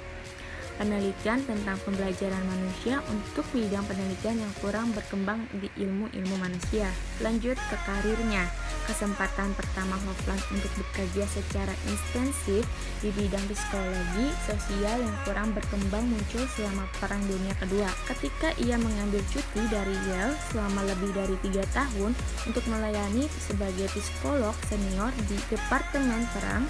penelitian 0.78 1.42
tentang 1.42 1.76
pembelajaran 1.82 2.40
manusia 2.46 3.02
untuk 3.10 3.44
bidang 3.50 3.82
penelitian 3.84 4.46
yang 4.46 4.52
kurang 4.62 4.94
berkembang 4.94 5.44
di 5.58 5.66
ilmu-ilmu 5.82 6.38
manusia. 6.38 6.88
Lanjut 7.18 7.58
ke 7.58 7.76
karirnya. 7.84 8.46
Kesempatan 8.88 9.52
pertama 9.52 10.00
Hofland 10.08 10.40
untuk 10.48 10.72
bekerja 10.80 11.28
secara 11.28 11.74
intensif 11.84 12.64
di 13.04 13.12
bidang 13.12 13.44
psikologi 13.52 14.32
sosial 14.48 15.04
yang 15.04 15.16
kurang 15.28 15.52
berkembang 15.52 16.08
muncul 16.08 16.40
selama 16.56 16.88
Perang 16.96 17.20
Dunia 17.28 17.52
Kedua. 17.60 17.90
Ketika 18.08 18.54
ia 18.56 18.80
mengambil 18.80 19.20
cuti 19.28 19.62
dari 19.68 19.92
Yale 20.08 20.32
selama 20.48 20.88
lebih 20.88 21.12
dari 21.12 21.36
tiga 21.44 21.66
tahun 21.76 22.16
untuk 22.48 22.64
melayani 22.70 23.28
sebagai 23.44 23.92
psikolog 23.92 24.56
senior 24.70 25.12
di 25.28 25.36
Departemen 25.52 26.24
Perang, 26.32 26.64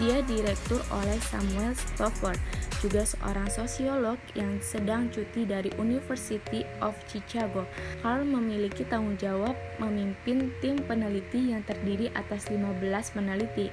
dia 0.00 0.20
direktur 0.24 0.80
oleh 0.92 1.16
Samuel 1.28 1.72
Stofford 1.76 2.40
juga 2.82 3.06
seorang 3.06 3.46
sosiolog 3.52 4.16
yang 4.32 4.56
sedang 4.64 5.12
cuti 5.12 5.44
dari 5.44 5.68
University 5.76 6.64
of 6.80 6.96
Chicago. 7.04 7.68
Carl 8.00 8.24
memiliki 8.24 8.88
tanggung 8.88 9.20
jawab 9.20 9.52
memimpin 9.76 10.48
tim 10.64 10.80
peneliti 10.80 11.52
yang 11.52 11.60
terdiri 11.68 12.08
atas 12.16 12.48
15 12.48 12.80
peneliti. 13.12 13.68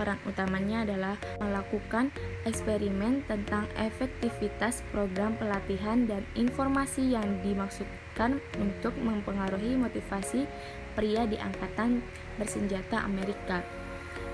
Peran 0.00 0.16
utamanya 0.24 0.88
adalah 0.88 1.20
melakukan 1.44 2.08
eksperimen 2.48 3.28
tentang 3.28 3.68
efektivitas 3.76 4.80
program 4.88 5.36
pelatihan 5.36 6.08
dan 6.08 6.24
informasi 6.32 7.12
yang 7.12 7.28
dimaksudkan 7.44 8.40
untuk 8.56 8.96
mempengaruhi 8.96 9.76
motivasi 9.76 10.48
pria 10.96 11.28
di 11.28 11.36
angkatan 11.36 12.00
bersenjata 12.40 13.04
Amerika. 13.04 13.60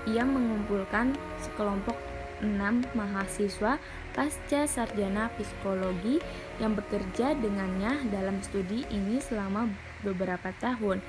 Ia 0.07 0.23
mengumpulkan 0.23 1.17
sekelompok 1.43 1.97
enam 2.43 2.83
mahasiswa 2.93 3.79
pasca 4.15 4.63
sarjana 4.65 5.27
psikologi 5.35 6.23
yang 6.57 6.73
bekerja 6.73 7.35
dengannya 7.35 8.07
dalam 8.09 8.39
studi 8.39 8.87
ini 8.87 9.19
selama 9.19 9.67
beberapa 10.01 10.55
tahun. 10.63 11.03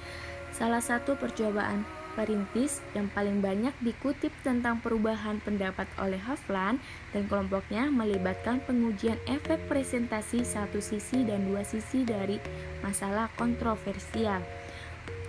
Salah 0.51 0.83
satu 0.83 1.15
percobaan 1.15 1.87
perintis 2.17 2.81
yang 2.97 3.13
paling 3.13 3.45
banyak 3.45 3.77
dikutip 3.85 4.33
tentang 4.41 4.81
perubahan 4.81 5.37
pendapat 5.45 5.85
oleh 6.01 6.19
Hofland 6.25 6.81
dan 7.13 7.29
kelompoknya 7.29 7.93
melibatkan 7.93 8.65
pengujian 8.65 9.21
efek 9.29 9.61
presentasi 9.69 10.43
satu 10.43 10.81
sisi 10.81 11.29
dan 11.29 11.45
dua 11.45 11.63
sisi 11.63 12.09
dari 12.09 12.41
masalah 12.81 13.29
kontroversial. 13.37 14.41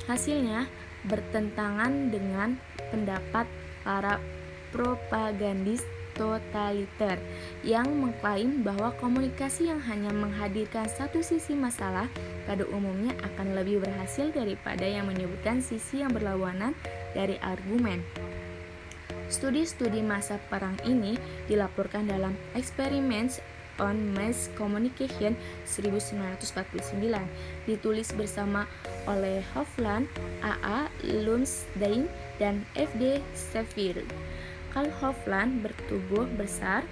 Hasilnya 0.07 0.63
bertentangan 1.03 2.07
dengan 2.07 2.55
pendapat 2.87 3.45
para 3.83 4.23
propagandis 4.71 5.83
totaliter 6.17 7.21
yang 7.61 7.87
mengklaim 7.87 8.65
bahwa 8.65 8.91
komunikasi 8.97 9.69
yang 9.69 9.79
hanya 9.85 10.09
menghadirkan 10.09 10.89
satu 10.89 11.21
sisi 11.21 11.53
masalah 11.53 12.09
pada 12.49 12.65
umumnya 12.67 13.13
akan 13.23 13.53
lebih 13.53 13.85
berhasil 13.85 14.33
daripada 14.33 14.83
yang 14.83 15.07
menyebutkan 15.07 15.61
sisi 15.61 16.01
yang 16.01 16.11
berlawanan 16.11 16.73
dari 17.13 17.37
argumen. 17.39 18.01
Studi-studi 19.27 20.01
masa 20.01 20.39
perang 20.51 20.79
ini 20.87 21.19
dilaporkan 21.51 22.07
dalam 22.07 22.31
Experiments 22.55 23.43
on 23.77 24.13
Mass 24.13 24.49
Communication 24.57 25.37
1949 25.67 26.41
ditulis 27.69 28.09
bersama 28.15 28.65
oleh 29.05 29.43
Hofland, 29.53 30.09
A.A. 30.41 30.89
Lumsdain, 31.05 32.09
dan 32.41 32.65
F.D. 32.73 33.21
Sheffield. 33.33 34.05
Karl 34.77 34.93
Hofland 35.01 35.65
bertubuh 35.65 36.29
besar, 36.37 36.85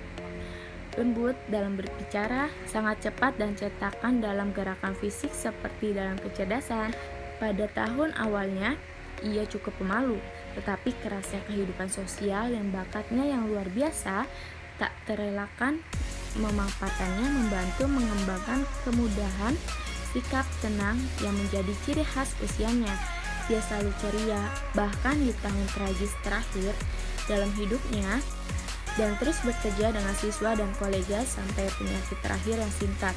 lembut 0.97 1.37
dalam 1.53 1.77
berbicara, 1.77 2.49
sangat 2.65 3.05
cepat 3.05 3.37
dan 3.37 3.53
cetakan 3.53 4.25
dalam 4.25 4.49
gerakan 4.57 4.97
fisik 4.97 5.29
seperti 5.29 5.93
dalam 5.93 6.17
kecerdasan. 6.17 6.97
Pada 7.37 7.69
tahun 7.77 8.17
awalnya, 8.17 8.73
ia 9.21 9.45
cukup 9.45 9.77
pemalu, 9.77 10.17
tetapi 10.57 10.97
kerasnya 11.05 11.45
kehidupan 11.45 11.85
sosial 11.85 12.57
yang 12.57 12.73
bakatnya 12.73 13.21
yang 13.21 13.45
luar 13.45 13.69
biasa 13.69 14.25
tak 14.81 14.89
terelakkan 15.05 15.77
memanfaatkannya 16.41 17.27
membantu 17.37 17.85
mengembangkan 17.85 18.65
kemudahan 18.81 19.53
sikap 20.09 20.49
tenang 20.57 20.97
yang 21.21 21.37
menjadi 21.37 21.73
ciri 21.85 22.01
khas 22.01 22.33
usianya. 22.41 22.97
Dia 23.45 23.61
selalu 23.61 23.93
ceria, 24.01 24.41
bahkan 24.73 25.21
di 25.21 25.29
tahun 25.37 25.69
tragis 25.69 26.17
terakhir, 26.25 26.73
dalam 27.25 27.49
hidupnya 27.57 28.21
dan 28.95 29.15
terus 29.19 29.35
bekerja 29.43 29.91
dengan 29.91 30.15
siswa 30.15 30.55
dan 30.55 30.71
kolega 30.79 31.19
sampai 31.27 31.67
penyakit 31.75 32.17
terakhir 32.23 32.55
yang 32.63 32.73
singkat. 32.79 33.15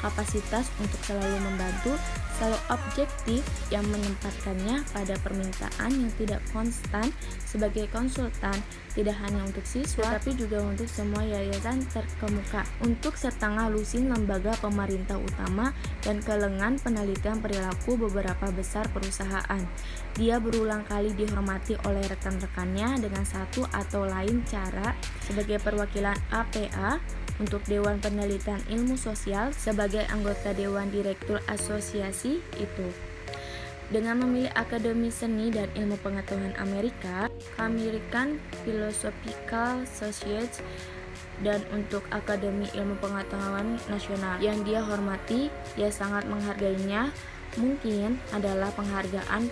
Kapasitas 0.00 0.66
untuk 0.80 1.00
selalu 1.04 1.38
membantu, 1.44 1.92
selalu 2.40 2.58
objektif 2.72 3.44
yang 3.68 3.84
menempatkannya 3.92 4.80
pada 4.96 5.14
permintaan 5.20 5.90
yang 5.92 6.12
tidak 6.16 6.40
konstan 6.56 7.12
sebagai 7.44 7.84
konsultan, 7.92 8.56
tidak 8.96 9.14
hanya 9.22 9.44
untuk 9.44 9.62
siswa, 9.68 10.16
tapi 10.18 10.34
juga 10.34 10.64
untuk 10.64 10.88
semua 10.88 11.20
yayasan 11.22 11.84
terkemuka. 11.92 12.64
Untuk 12.80 13.14
setengah 13.14 13.68
lusin 13.68 14.08
lembaga 14.08 14.56
pemerintah 14.58 15.20
utama 15.20 15.70
dan 16.00 16.18
kelengan 16.24 16.80
penelitian 16.80 17.38
perilaku 17.44 18.00
beberapa 18.00 18.48
besar 18.50 18.88
perusahaan. 18.90 19.62
Dia 20.16 20.40
berulang 20.42 20.82
kali 20.88 21.12
dihormati 21.14 21.76
oleh 21.86 22.02
rekan-rekannya 22.08 22.98
dengan 22.98 23.22
satu 23.22 23.68
atau 23.70 24.08
lain 24.08 24.42
cara 24.48 24.96
sebagai 25.22 25.62
perwakilan 25.62 26.16
APA 26.34 26.98
untuk 27.40 27.64
Dewan 27.64 27.98
Penelitian 27.98 28.60
Ilmu 28.68 29.00
Sosial 29.00 29.56
sebagai 29.56 30.04
anggota 30.12 30.52
Dewan 30.52 30.92
Direktur 30.92 31.40
Asosiasi 31.48 32.44
itu. 32.60 32.88
Dengan 33.90 34.22
memilih 34.22 34.54
Akademi 34.54 35.10
Seni 35.10 35.50
dan 35.50 35.66
Ilmu 35.74 35.98
Pengetahuan 35.98 36.54
Amerika, 36.62 37.26
American 37.58 38.38
Philosophical 38.62 39.82
Society 39.82 40.62
dan 41.42 41.64
untuk 41.74 42.06
Akademi 42.14 42.70
Ilmu 42.70 43.00
Pengetahuan 43.02 43.82
Nasional 43.90 44.38
yang 44.38 44.62
dia 44.62 44.84
hormati, 44.84 45.50
dia 45.74 45.90
sangat 45.90 46.28
menghargainya. 46.30 47.10
Mungkin 47.58 48.14
adalah 48.30 48.70
penghargaan 48.78 49.50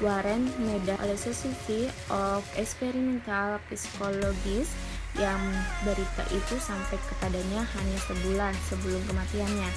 Warren 0.00 0.48
Medal 0.64 1.04
Society 1.12 1.92
of 2.08 2.40
Experimental 2.56 3.60
Psychologists 3.68 4.93
yang 5.14 5.40
berita 5.86 6.24
itu 6.34 6.54
sampai 6.58 6.98
kepadanya 7.06 7.62
hanya 7.62 7.98
sebulan 8.10 8.54
sebelum 8.66 9.02
kematiannya. 9.06 9.70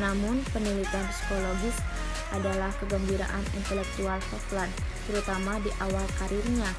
Namun, 0.00 0.40
penelitian 0.50 1.06
psikologis 1.12 1.76
adalah 2.32 2.72
kegembiraan 2.80 3.44
intelektual 3.54 4.18
Hovland, 4.32 4.72
terutama 5.06 5.60
di 5.60 5.70
awal 5.84 6.04
karirnya. 6.16 6.70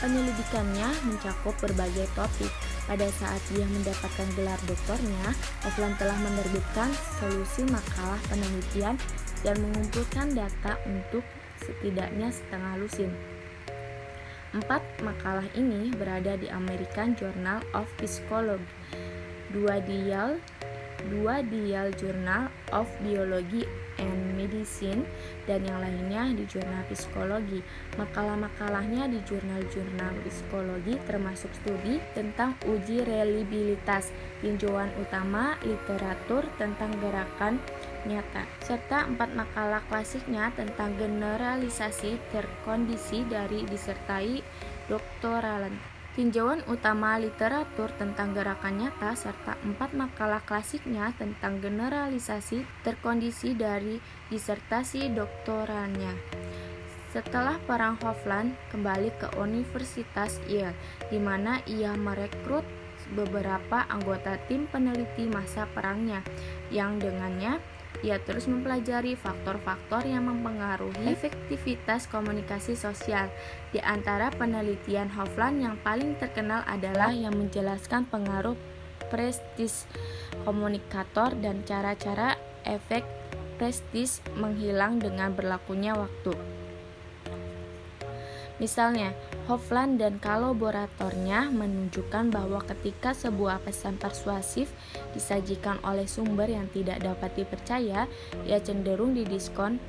Penyelidikannya 0.00 0.88
mencakup 1.04 1.52
berbagai 1.60 2.08
topik. 2.16 2.48
Pada 2.88 3.04
saat 3.20 3.42
dia 3.52 3.68
mendapatkan 3.68 4.28
gelar 4.38 4.56
doktornya, 4.64 5.36
Hovland 5.66 6.00
telah 6.00 6.16
menerbitkan 6.16 6.88
solusi 7.20 7.68
makalah 7.68 8.18
penelitian 8.32 8.96
dan 9.44 9.56
mengumpulkan 9.60 10.32
data 10.32 10.80
untuk 10.88 11.20
setidaknya 11.60 12.32
setengah 12.32 12.80
lusin. 12.80 13.39
Empat 14.50 14.82
makalah 15.06 15.46
ini 15.54 15.94
berada 15.94 16.34
di 16.34 16.50
American 16.50 17.14
Journal 17.14 17.62
of 17.70 17.86
Psychology, 18.02 18.66
dua 19.54 19.78
di 19.78 20.10
Yale, 20.10 20.42
dua 21.06 21.38
di 21.46 21.70
Yale 21.70 21.94
Journal 21.94 22.50
of 22.74 22.90
Biology 22.98 23.62
and 24.02 24.34
Medicine 24.34 25.06
dan 25.46 25.62
yang 25.62 25.78
lainnya 25.78 26.34
di 26.34 26.42
jurnal 26.50 26.82
psikologi. 26.90 27.62
Makalah-makalahnya 27.94 29.06
di 29.06 29.22
jurnal-jurnal 29.22 30.18
psikologi 30.26 30.98
termasuk 31.06 31.54
studi 31.62 32.02
tentang 32.18 32.58
uji 32.66 33.06
reliabilitas, 33.06 34.10
tinjauan 34.42 34.90
utama 34.98 35.54
literatur 35.62 36.42
tentang 36.58 36.90
gerakan 36.98 37.62
nyata, 38.06 38.48
serta 38.64 39.08
empat 39.08 39.32
makalah 39.34 39.84
klasiknya 39.88 40.52
tentang 40.56 40.96
generalisasi 40.96 42.16
terkondisi 42.30 43.24
dari 43.28 43.66
disertai 43.66 44.40
doktoralan 44.86 46.00
tinjauan 46.18 46.60
utama 46.66 47.16
literatur 47.22 47.88
tentang 47.94 48.34
gerakan 48.34 48.82
nyata 48.82 49.14
serta 49.14 49.54
empat 49.62 49.94
makalah 49.94 50.42
klasiknya 50.42 51.14
tentang 51.14 51.62
generalisasi 51.62 52.66
terkondisi 52.82 53.54
dari 53.54 54.02
disertasi 54.28 55.14
doktoralnya. 55.14 56.12
Setelah 57.10 57.58
perang 57.66 57.98
Hofland 58.02 58.54
kembali 58.70 59.10
ke 59.18 59.32
Universitas 59.38 60.38
Yale, 60.46 60.76
di 61.10 61.18
mana 61.18 61.58
ia 61.66 61.96
merekrut 61.96 62.62
beberapa 63.16 63.82
anggota 63.90 64.38
tim 64.46 64.70
peneliti 64.70 65.26
masa 65.26 65.66
perangnya, 65.74 66.22
yang 66.70 67.02
dengannya 67.02 67.58
ia 68.00 68.16
terus 68.22 68.48
mempelajari 68.48 69.12
faktor-faktor 69.18 70.08
yang 70.08 70.30
mempengaruhi 70.30 71.12
efektivitas 71.12 72.08
komunikasi 72.08 72.72
sosial. 72.78 73.28
Di 73.74 73.82
antara 73.84 74.32
penelitian 74.32 75.12
Hofland 75.12 75.60
yang 75.60 75.76
paling 75.84 76.16
terkenal 76.16 76.64
adalah 76.64 77.12
yang 77.12 77.36
menjelaskan 77.36 78.08
pengaruh 78.08 78.56
prestis 79.12 79.84
komunikator 80.46 81.36
dan 81.36 81.60
cara-cara 81.66 82.38
efek 82.64 83.04
prestis 83.60 84.24
menghilang 84.38 84.96
dengan 84.96 85.36
berlakunya 85.36 85.92
waktu. 85.92 86.32
Misalnya, 88.56 89.12
Hofland 89.50 89.98
dan 89.98 90.22
kolaboratornya 90.22 91.50
menunjukkan 91.50 92.30
bahwa 92.30 92.62
ketika 92.62 93.10
sebuah 93.10 93.58
pesan 93.66 93.98
persuasif 93.98 94.70
disajikan 95.10 95.74
oleh 95.82 96.06
sumber 96.06 96.46
yang 96.46 96.70
tidak 96.70 97.02
dapat 97.02 97.34
dipercaya, 97.34 98.06
ia 98.46 98.58
cenderung 98.62 99.10
didiskon 99.10 99.82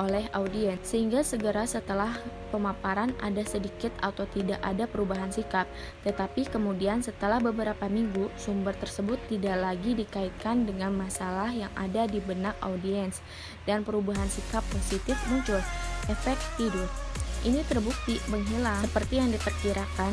oleh 0.00 0.24
audiens. 0.32 0.80
Sehingga 0.80 1.20
segera 1.20 1.68
setelah 1.68 2.16
pemaparan 2.48 3.12
ada 3.20 3.44
sedikit 3.44 3.92
atau 4.00 4.24
tidak 4.32 4.64
ada 4.64 4.88
perubahan 4.88 5.28
sikap. 5.28 5.68
Tetapi 6.00 6.48
kemudian 6.48 7.04
setelah 7.04 7.44
beberapa 7.44 7.84
minggu 7.84 8.32
sumber 8.40 8.72
tersebut 8.80 9.20
tidak 9.28 9.60
lagi 9.60 9.92
dikaitkan 9.92 10.64
dengan 10.64 10.96
masalah 10.96 11.52
yang 11.52 11.70
ada 11.76 12.08
di 12.08 12.16
benak 12.24 12.56
audiens. 12.64 13.20
Dan 13.68 13.84
perubahan 13.84 14.32
sikap 14.32 14.64
positif 14.72 15.20
muncul. 15.28 15.60
Efek 16.08 16.40
tidur 16.56 17.03
ini 17.44 17.60
terbukti 17.68 18.18
menghilang 18.32 18.82
seperti 18.88 19.20
yang 19.20 19.30
diperkirakan 19.30 20.12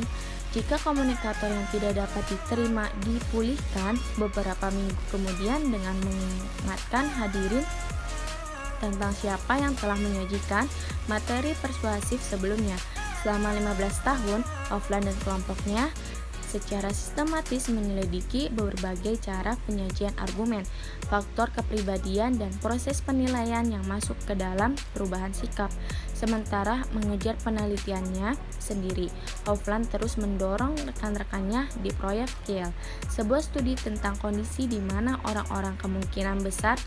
jika 0.52 0.76
komunikator 0.84 1.48
yang 1.48 1.64
tidak 1.72 2.04
dapat 2.04 2.24
diterima 2.28 2.92
dipulihkan 3.08 3.96
beberapa 4.20 4.68
minggu 4.68 5.00
kemudian 5.08 5.64
dengan 5.72 5.96
mengingatkan 6.04 7.08
hadirin 7.08 7.64
tentang 8.84 9.14
siapa 9.16 9.62
yang 9.62 9.72
telah 9.78 9.96
menyajikan 9.96 10.68
materi 11.06 11.54
persuasif 11.62 12.20
sebelumnya. 12.20 12.76
Selama 13.22 13.54
15 13.54 14.02
tahun, 14.02 14.42
Offline 14.74 15.06
dan 15.06 15.18
kelompoknya 15.22 15.94
secara 16.52 16.92
sistematis 16.92 17.72
menyelidiki 17.72 18.52
berbagai 18.52 19.24
cara 19.24 19.56
penyajian 19.64 20.12
argumen, 20.20 20.68
faktor 21.08 21.48
kepribadian, 21.56 22.36
dan 22.36 22.52
proses 22.60 23.00
penilaian 23.00 23.64
yang 23.64 23.88
masuk 23.88 24.20
ke 24.28 24.36
dalam 24.36 24.76
perubahan 24.92 25.32
sikap. 25.32 25.72
Sementara 26.22 26.86
mengejar 26.94 27.34
penelitiannya 27.42 28.38
sendiri, 28.62 29.10
Hoffland 29.50 29.90
terus 29.90 30.22
mendorong 30.22 30.78
rekan-rekannya 30.86 31.66
di 31.82 31.90
proyek 31.90 32.30
Kiel, 32.46 32.70
sebuah 33.10 33.42
studi 33.42 33.74
tentang 33.74 34.14
kondisi 34.22 34.70
di 34.70 34.78
mana 34.78 35.18
orang-orang 35.26 35.82
kemungkinan 35.82 36.46
besar 36.46 36.78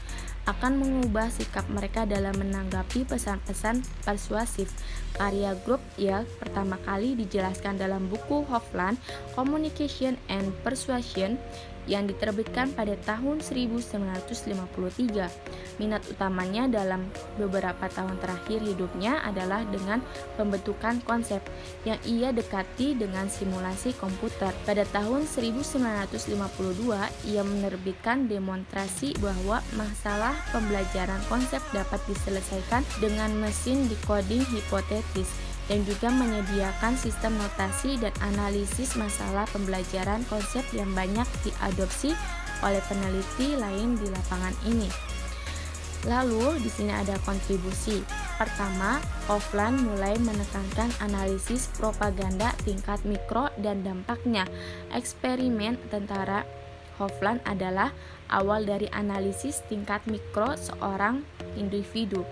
akan 0.47 0.79
mengubah 0.79 1.35
sikap 1.35 1.67
mereka 1.67 2.07
dalam 2.07 2.39
menanggapi 2.39 3.11
pesan-pesan 3.11 3.83
persuasif. 4.07 4.71
Karya 5.19 5.59
grup 5.67 5.83
Yale 5.99 6.31
pertama 6.39 6.79
kali 6.87 7.19
dijelaskan 7.19 7.75
dalam 7.75 8.07
buku 8.07 8.47
Hofland 8.47 9.03
Communication 9.35 10.15
and 10.31 10.55
Persuasion 10.63 11.43
yang 11.91 12.09
diterbitkan 12.09 12.73
pada 12.73 12.97
tahun 13.05 13.41
1953. 13.41 15.29
Minat 15.81 16.07
utamanya 16.07 16.71
dalam 16.71 17.11
beberapa 17.37 17.91
tahun 17.91 18.17
terakhir 18.23 18.63
hidupnya 18.63 19.21
adalah 19.27 19.67
dengan 19.69 20.01
pembentukan 20.39 21.03
konsep 21.03 21.43
yang 21.83 21.99
ia 22.07 22.31
dekati 22.31 22.95
dengan 22.95 23.27
simulasi 23.27 23.93
komputer. 23.99 24.55
Pada 24.65 24.87
tahun 24.89 25.27
1952, 25.27 27.29
ia 27.29 27.43
menerbitkan 27.43 28.31
demonstrasi 28.31 29.19
bahwa 29.19 29.61
masalah 29.75 30.35
pembelajaran 30.55 31.21
konsep 31.27 31.61
dapat 31.75 31.99
diselesaikan 32.07 32.87
dengan 33.03 33.35
mesin 33.39 33.91
decoding 33.91 34.45
hipotetis 34.53 35.54
dan 35.69 35.81
juga 35.89 36.13
menyediakan 36.13 36.95
sistem 36.97 37.37
notasi 37.41 37.97
dan 37.97 38.13
analisis 38.21 38.97
masalah 39.01 39.49
pembelajaran 39.51 40.21
konsep 40.29 40.65
yang 40.77 40.91
banyak 40.93 41.27
diadopsi 41.45 42.13
oleh 42.61 42.81
peneliti 42.89 43.57
lain 43.57 43.97
di 43.97 44.07
lapangan 44.09 44.55
ini. 44.69 44.89
Lalu 46.05 46.61
di 46.61 46.69
sini 46.69 46.93
ada 46.93 47.17
kontribusi. 47.25 48.05
Pertama, 48.37 49.01
Offline 49.25 49.81
mulai 49.81 50.21
menekankan 50.21 50.93
analisis 51.01 51.73
propaganda 51.81 52.53
tingkat 52.69 53.01
mikro 53.09 53.49
dan 53.57 53.81
dampaknya. 53.81 54.45
Eksperimen 54.93 55.81
tentara 55.89 56.45
Hofland 57.01 57.43
adalah 57.49 57.91
awal 58.31 58.69
dari 58.69 58.87
analisis 58.93 59.65
tingkat 59.67 60.05
mikro 60.07 60.55
seorang 60.55 61.25
individu. 61.57 62.23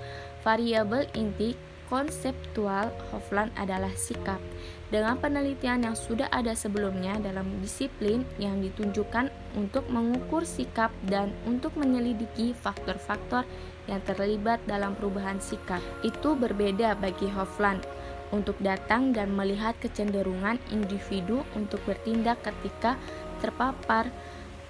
Variabel 0.45 1.09
inti 1.17 1.57
konseptual 1.93 2.89
Hofland 3.13 3.53
adalah 3.61 3.93
sikap. 3.93 4.41
Dengan 4.89 5.21
penelitian 5.21 5.85
yang 5.85 5.93
sudah 5.93 6.25
ada 6.33 6.57
sebelumnya 6.57 7.21
dalam 7.21 7.45
disiplin 7.61 8.25
yang 8.41 8.65
ditunjukkan 8.65 9.29
untuk 9.61 9.85
mengukur 9.93 10.49
sikap 10.49 10.89
dan 11.05 11.37
untuk 11.45 11.77
menyelidiki 11.77 12.57
faktor-faktor 12.57 13.45
yang 13.85 14.01
terlibat 14.09 14.65
dalam 14.65 14.97
perubahan 14.97 15.37
sikap. 15.37 15.85
Itu 16.01 16.33
berbeda 16.33 16.97
bagi 16.97 17.29
Hofland 17.29 17.85
untuk 18.33 18.57
datang 18.65 19.13
dan 19.13 19.37
melihat 19.37 19.77
kecenderungan 19.77 20.57
individu 20.73 21.45
untuk 21.53 21.85
bertindak 21.85 22.41
ketika 22.41 22.97
terpapar 23.45 24.09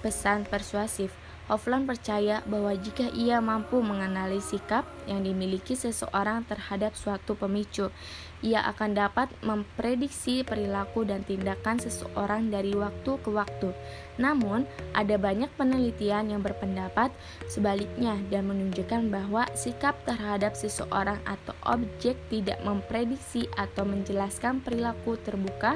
pesan 0.03 0.43
persuasif. 0.43 1.22
Hofland 1.51 1.83
percaya 1.83 2.39
bahwa 2.47 2.71
jika 2.79 3.11
ia 3.11 3.43
mampu 3.43 3.83
mengenali 3.83 4.39
sikap 4.39 4.87
yang 5.11 5.27
dimiliki 5.27 5.75
seseorang 5.75 6.47
terhadap 6.47 6.95
suatu 6.95 7.35
pemicu, 7.35 7.91
ia 8.39 8.63
akan 8.63 8.95
dapat 8.95 9.27
memprediksi 9.43 10.47
perilaku 10.47 11.03
dan 11.03 11.27
tindakan 11.27 11.83
seseorang 11.83 12.47
dari 12.47 12.71
waktu 12.71 13.19
ke 13.19 13.27
waktu. 13.27 13.75
Namun, 14.15 14.63
ada 14.95 15.19
banyak 15.19 15.51
penelitian 15.59 16.31
yang 16.31 16.39
berpendapat 16.39 17.11
sebaliknya 17.51 18.15
dan 18.31 18.47
menunjukkan 18.47 19.11
bahwa 19.11 19.43
sikap 19.51 19.99
terhadap 20.07 20.55
seseorang 20.55 21.19
atau 21.27 21.51
objek 21.67 22.15
tidak 22.31 22.59
memprediksi 22.63 23.51
atau 23.59 23.83
menjelaskan 23.83 24.63
perilaku 24.63 25.19
terbuka 25.19 25.75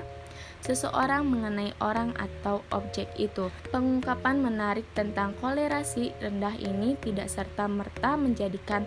seseorang 0.68 1.24
mengenai 1.24 1.72
orang 1.80 2.12
atau 2.20 2.60
objek 2.76 3.08
itu. 3.16 3.48
Pengungkapan 3.72 4.44
menarik 4.44 4.84
tentang 4.92 5.32
kolerasi 5.40 6.12
rendah 6.20 6.60
ini 6.60 7.00
tidak 7.00 7.32
serta-merta 7.32 8.20
menjadikan 8.20 8.84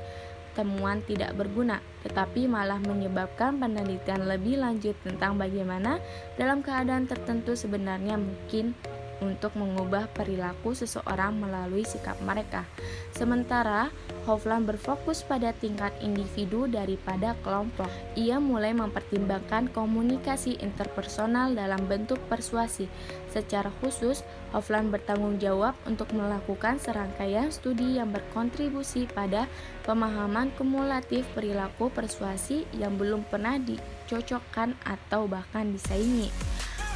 temuan 0.53 1.01
tidak 1.09 1.33
berguna, 1.41 1.81
tetapi 2.05 2.45
malah 2.45 2.77
menyebabkan 2.85 3.57
penelitian 3.57 4.29
lebih 4.29 4.61
lanjut 4.61 4.93
tentang 5.01 5.41
bagaimana 5.41 5.97
dalam 6.37 6.61
keadaan 6.61 7.09
tertentu 7.09 7.57
sebenarnya 7.57 8.21
mungkin 8.21 8.77
untuk 9.21 9.53
mengubah 9.55 10.09
perilaku 10.17 10.73
seseorang 10.73 11.37
melalui 11.37 11.85
sikap 11.85 12.17
mereka. 12.25 12.65
Sementara 13.13 13.93
Hofland 14.29 14.69
berfokus 14.69 15.25
pada 15.25 15.57
tingkat 15.57 15.91
individu 16.05 16.69
daripada 16.69 17.33
kelompok. 17.41 17.89
Ia 18.17 18.37
mulai 18.37 18.77
mempertimbangkan 18.77 19.73
komunikasi 19.73 20.61
interpersonal 20.61 21.57
dalam 21.57 21.81
bentuk 21.89 22.21
persuasi. 22.29 22.85
Secara 23.33 23.73
khusus, 23.81 24.21
Hofland 24.53 24.93
bertanggung 24.93 25.41
jawab 25.41 25.73
untuk 25.89 26.13
melakukan 26.13 26.77
serangkaian 26.77 27.49
studi 27.49 27.97
yang 27.97 28.13
berkontribusi 28.13 29.09
pada 29.09 29.49
pemahaman 29.89 30.53
kumulatif 30.59 31.25
perilaku 31.33 31.89
persuasi 31.89 32.69
yang 32.77 33.01
belum 33.01 33.25
pernah 33.31 33.57
dicocokkan 33.57 34.77
atau 34.85 35.25
bahkan 35.31 35.73
disaingi. 35.73 36.29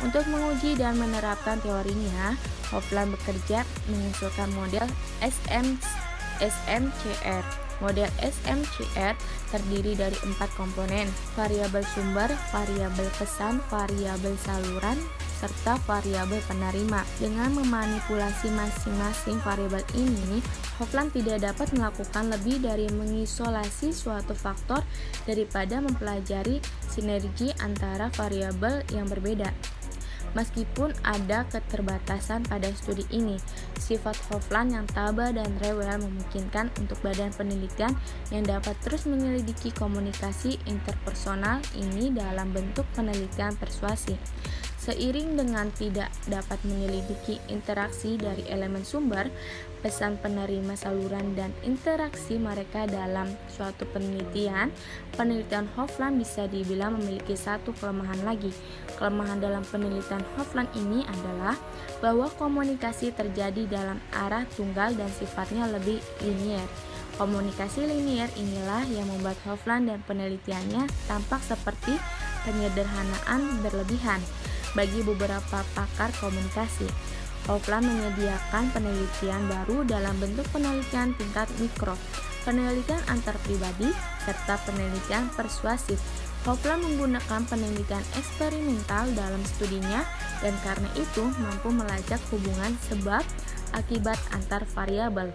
Untuk 0.02 0.26
menguji 0.26 0.74
dan 0.74 0.98
menerapkan 0.98 1.62
teorinya, 1.62 2.34
Hofland 2.74 3.14
bekerja 3.14 3.62
mengusulkan 3.86 4.50
model 4.58 4.90
SM, 5.22 5.78
SMCR. 6.40 7.44
Model 7.82 8.06
SMCR 8.22 9.18
terdiri 9.50 9.98
dari 9.98 10.14
empat 10.22 10.46
komponen, 10.54 11.10
variabel 11.34 11.82
sumber, 11.90 12.30
variabel 12.54 13.08
pesan, 13.18 13.58
variabel 13.66 14.38
saluran, 14.46 14.94
serta 15.42 15.76
variabel 15.84 16.38
penerima. 16.46 17.02
Dengan 17.18 17.50
memanipulasi 17.58 18.48
masing-masing 18.54 19.42
variabel 19.42 19.82
ini, 19.98 20.38
Hofland 20.78 21.12
tidak 21.12 21.42
dapat 21.44 21.74
melakukan 21.74 22.30
lebih 22.30 22.62
dari 22.62 22.86
mengisolasi 22.94 23.90
suatu 23.90 24.32
faktor 24.32 24.80
daripada 25.26 25.82
mempelajari 25.82 26.62
sinergi 26.88 27.50
antara 27.58 28.08
variabel 28.14 28.86
yang 28.94 29.10
berbeda. 29.10 29.50
Meskipun 30.34 30.90
ada 31.06 31.46
keterbatasan 31.46 32.42
pada 32.50 32.66
studi 32.74 33.06
ini, 33.14 33.38
sifat 33.78 34.18
Hofland 34.28 34.74
yang 34.74 34.86
tabah 34.90 35.30
dan 35.30 35.46
rewel 35.62 35.94
memungkinkan 36.02 36.74
untuk 36.82 36.98
badan 37.06 37.30
penelitian 37.30 37.94
yang 38.34 38.42
dapat 38.42 38.74
terus 38.82 39.06
menyelidiki 39.06 39.70
komunikasi 39.78 40.58
interpersonal 40.66 41.62
ini 41.78 42.10
dalam 42.10 42.50
bentuk 42.50 42.82
penelitian 42.98 43.54
persuasi. 43.54 44.18
Seiring 44.74 45.38
dengan 45.38 45.72
tidak 45.72 46.12
dapat 46.28 46.60
menyelidiki 46.66 47.40
interaksi 47.48 48.20
dari 48.20 48.44
elemen 48.50 48.84
sumber, 48.84 49.32
pesan 49.84 50.16
penerima 50.16 50.72
saluran 50.80 51.36
dan 51.36 51.52
interaksi 51.60 52.40
mereka 52.40 52.88
dalam 52.88 53.28
suatu 53.52 53.84
penelitian, 53.92 54.72
penelitian 55.12 55.68
Hofland 55.76 56.16
bisa 56.16 56.48
dibilang 56.48 56.96
memiliki 56.96 57.36
satu 57.36 57.76
kelemahan 57.76 58.24
lagi. 58.24 58.48
Kelemahan 58.96 59.44
dalam 59.44 59.60
penelitian 59.68 60.24
Hofland 60.40 60.72
ini 60.72 61.04
adalah 61.04 61.52
bahwa 62.00 62.32
komunikasi 62.40 63.12
terjadi 63.12 63.68
dalam 63.68 64.00
arah 64.16 64.48
tunggal 64.56 64.96
dan 64.96 65.12
sifatnya 65.12 65.68
lebih 65.68 66.00
linier. 66.24 66.64
Komunikasi 67.20 67.84
linier 67.84 68.32
inilah 68.40 68.88
yang 68.88 69.04
membuat 69.04 69.36
Hofland 69.44 69.92
dan 69.92 70.00
penelitiannya 70.08 70.88
tampak 71.04 71.44
seperti 71.44 71.92
penyederhanaan 72.48 73.60
berlebihan 73.60 74.24
bagi 74.72 75.04
beberapa 75.04 75.62
pakar 75.76 76.10
komunikasi. 76.18 76.88
Hofland 77.44 77.84
menyediakan 77.84 78.72
penelitian 78.72 79.44
baru 79.52 79.84
dalam 79.84 80.16
bentuk 80.16 80.48
penelitian 80.48 81.12
tingkat 81.20 81.44
mikro, 81.60 81.92
penelitian 82.48 83.04
antar 83.12 83.36
pribadi, 83.44 83.92
serta 84.24 84.56
penelitian 84.64 85.28
persuasif. 85.36 86.00
Hofland 86.48 86.84
menggunakan 86.88 87.44
penelitian 87.44 88.04
eksperimental 88.16 89.12
dalam 89.12 89.40
studinya 89.44 90.04
dan 90.40 90.56
karena 90.64 90.88
itu 90.96 91.24
mampu 91.40 91.68
melacak 91.68 92.20
hubungan 92.32 92.72
sebab 92.88 93.24
akibat 93.76 94.16
antar 94.32 94.64
variabel. 94.72 95.28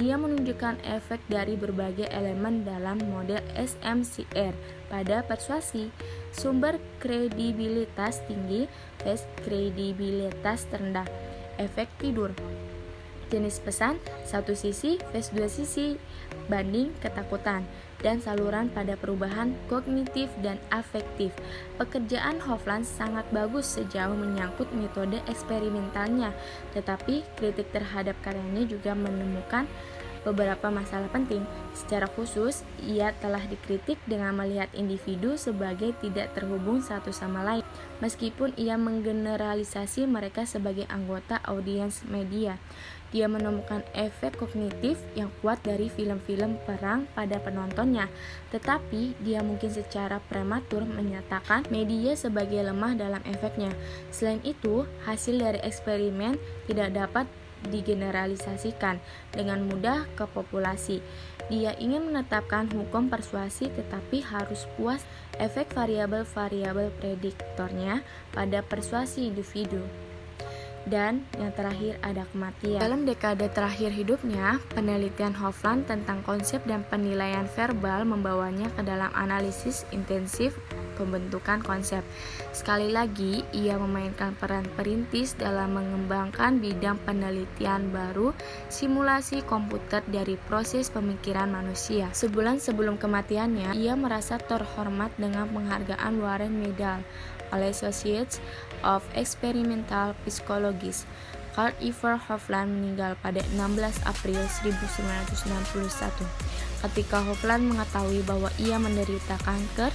Dia 0.00 0.16
menunjukkan 0.16 0.82
efek 0.82 1.20
dari 1.28 1.54
berbagai 1.54 2.08
elemen 2.08 2.64
dalam 2.64 2.96
model 3.12 3.44
SMCR 3.54 4.56
pada 4.88 5.20
persuasi, 5.20 5.92
sumber 6.32 6.80
kredibilitas 6.96 8.24
tinggi, 8.24 8.64
tes 9.04 9.28
kredibilitas 9.44 10.64
rendah, 10.72 11.04
efek 11.62 11.86
tidur, 12.02 12.34
jenis 13.32 13.62
pesan, 13.64 13.96
satu 14.28 14.52
sisi, 14.52 15.00
face 15.14 15.32
dua 15.32 15.48
sisi, 15.48 15.96
banding 16.52 16.92
ketakutan, 17.00 17.64
dan 18.02 18.18
saluran 18.20 18.68
pada 18.68 18.98
perubahan 18.98 19.54
kognitif 19.70 20.28
dan 20.42 20.58
afektif. 20.68 21.32
Pekerjaan 21.80 22.42
Hofland 22.42 22.84
sangat 22.84 23.24
bagus 23.32 23.78
sejauh 23.78 24.12
menyangkut 24.12 24.68
metode 24.74 25.22
eksperimentalnya, 25.30 26.34
tetapi 26.76 27.24
kritik 27.38 27.70
terhadap 27.72 28.18
karyanya 28.20 28.68
juga 28.68 28.92
menemukan 28.92 29.64
beberapa 30.22 30.70
masalah 30.70 31.10
penting. 31.10 31.42
Secara 31.74 32.06
khusus, 32.10 32.62
ia 32.82 33.14
telah 33.18 33.42
dikritik 33.46 33.98
dengan 34.06 34.34
melihat 34.38 34.70
individu 34.74 35.34
sebagai 35.38 35.94
tidak 36.02 36.34
terhubung 36.34 36.82
satu 36.82 37.10
sama 37.10 37.42
lain, 37.42 37.64
meskipun 38.02 38.54
ia 38.58 38.78
menggeneralisasi 38.78 40.06
mereka 40.06 40.46
sebagai 40.46 40.86
anggota 40.90 41.38
audiens 41.46 42.02
media. 42.06 42.58
Dia 43.12 43.28
menemukan 43.28 43.84
efek 43.92 44.40
kognitif 44.40 44.96
yang 45.12 45.28
kuat 45.44 45.60
dari 45.60 45.92
film-film 45.92 46.56
perang 46.64 47.04
pada 47.12 47.36
penontonnya, 47.44 48.08
tetapi 48.48 49.12
dia 49.20 49.44
mungkin 49.44 49.68
secara 49.68 50.16
prematur 50.32 50.88
menyatakan 50.88 51.68
media 51.68 52.16
sebagai 52.16 52.64
lemah 52.64 52.96
dalam 52.96 53.20
efeknya. 53.28 53.68
Selain 54.08 54.40
itu, 54.48 54.88
hasil 55.04 55.36
dari 55.36 55.60
eksperimen 55.60 56.40
tidak 56.64 56.96
dapat 56.96 57.28
digeneralisasikan 57.70 58.98
dengan 59.30 59.62
mudah 59.66 60.08
ke 60.18 60.24
populasi. 60.30 61.04
Dia 61.50 61.76
ingin 61.76 62.08
menetapkan 62.08 62.70
hukum 62.70 63.12
persuasi 63.12 63.68
tetapi 63.70 64.24
harus 64.24 64.64
puas 64.78 65.04
efek 65.36 65.74
variabel-variabel 65.76 66.94
prediktornya 66.96 68.00
pada 68.32 68.64
persuasi 68.64 69.28
individu 69.28 69.82
dan 70.86 71.22
yang 71.38 71.52
terakhir 71.54 71.98
ada 72.02 72.26
kematian. 72.34 72.80
Dalam 72.82 73.06
dekade 73.06 73.46
terakhir 73.52 73.94
hidupnya, 73.94 74.58
penelitian 74.74 75.34
Hofland 75.36 75.86
tentang 75.86 76.24
konsep 76.26 76.62
dan 76.66 76.82
penilaian 76.90 77.46
verbal 77.54 78.02
membawanya 78.02 78.66
ke 78.74 78.82
dalam 78.82 79.10
analisis 79.14 79.86
intensif 79.94 80.58
pembentukan 80.98 81.62
konsep. 81.64 82.04
Sekali 82.52 82.92
lagi, 82.92 83.42
ia 83.50 83.80
memainkan 83.80 84.36
peran 84.36 84.66
perintis 84.76 85.34
dalam 85.34 85.74
mengembangkan 85.74 86.60
bidang 86.60 87.00
penelitian 87.02 87.90
baru 87.90 88.36
simulasi 88.68 89.42
komputer 89.48 90.04
dari 90.06 90.36
proses 90.46 90.92
pemikiran 90.92 91.48
manusia. 91.50 92.12
Sebulan 92.12 92.60
sebelum 92.60 93.00
kematiannya, 93.00 93.74
ia 93.74 93.96
merasa 93.96 94.36
terhormat 94.36 95.10
dengan 95.16 95.48
penghargaan 95.50 96.14
Warren 96.20 96.54
Medal 96.54 97.00
Associates 97.60 98.40
of 98.80 99.04
Experimental 99.12 100.16
Psychologists. 100.24 101.04
Carl 101.52 101.76
Iver 101.84 102.16
Hofland 102.16 102.80
meninggal 102.80 103.12
pada 103.20 103.44
16 103.52 104.08
April 104.08 104.40
1961. 104.40 106.24
Ketika 106.80 107.20
Hofland 107.28 107.68
mengetahui 107.68 108.24
bahwa 108.24 108.48
ia 108.56 108.80
menderita 108.80 109.36
kanker, 109.44 109.92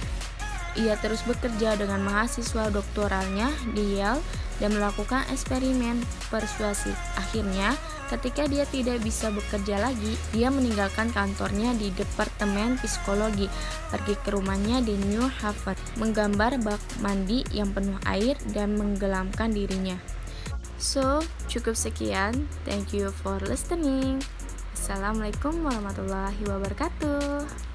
ia 0.78 0.94
terus 1.02 1.26
bekerja 1.26 1.74
dengan 1.74 2.06
mahasiswa 2.06 2.70
doktoralnya 2.70 3.50
di 3.74 3.98
Yale 3.98 4.22
dan 4.62 4.78
melakukan 4.78 5.26
eksperimen 5.34 5.98
persuasif. 6.30 6.94
Akhirnya, 7.18 7.74
ketika 8.08 8.48
dia 8.48 8.64
tidak 8.68 9.04
bisa 9.04 9.28
bekerja 9.28 9.78
lagi, 9.78 10.16
dia 10.32 10.48
meninggalkan 10.48 11.12
kantornya 11.12 11.76
di 11.76 11.92
Departemen 11.92 12.80
Psikologi, 12.80 13.46
pergi 13.92 14.14
ke 14.24 14.32
rumahnya 14.32 14.80
di 14.80 14.96
New 14.96 15.24
Haven, 15.24 15.76
menggambar 16.00 16.58
bak 16.64 16.82
mandi 17.04 17.44
yang 17.52 17.70
penuh 17.76 18.00
air 18.08 18.34
dan 18.56 18.74
menggelamkan 18.80 19.52
dirinya. 19.52 20.00
So, 20.78 21.20
cukup 21.50 21.74
sekian. 21.74 22.46
Thank 22.62 22.94
you 22.94 23.10
for 23.10 23.36
listening. 23.44 24.22
Assalamualaikum 24.78 25.58
warahmatullahi 25.66 26.38
wabarakatuh. 26.46 27.67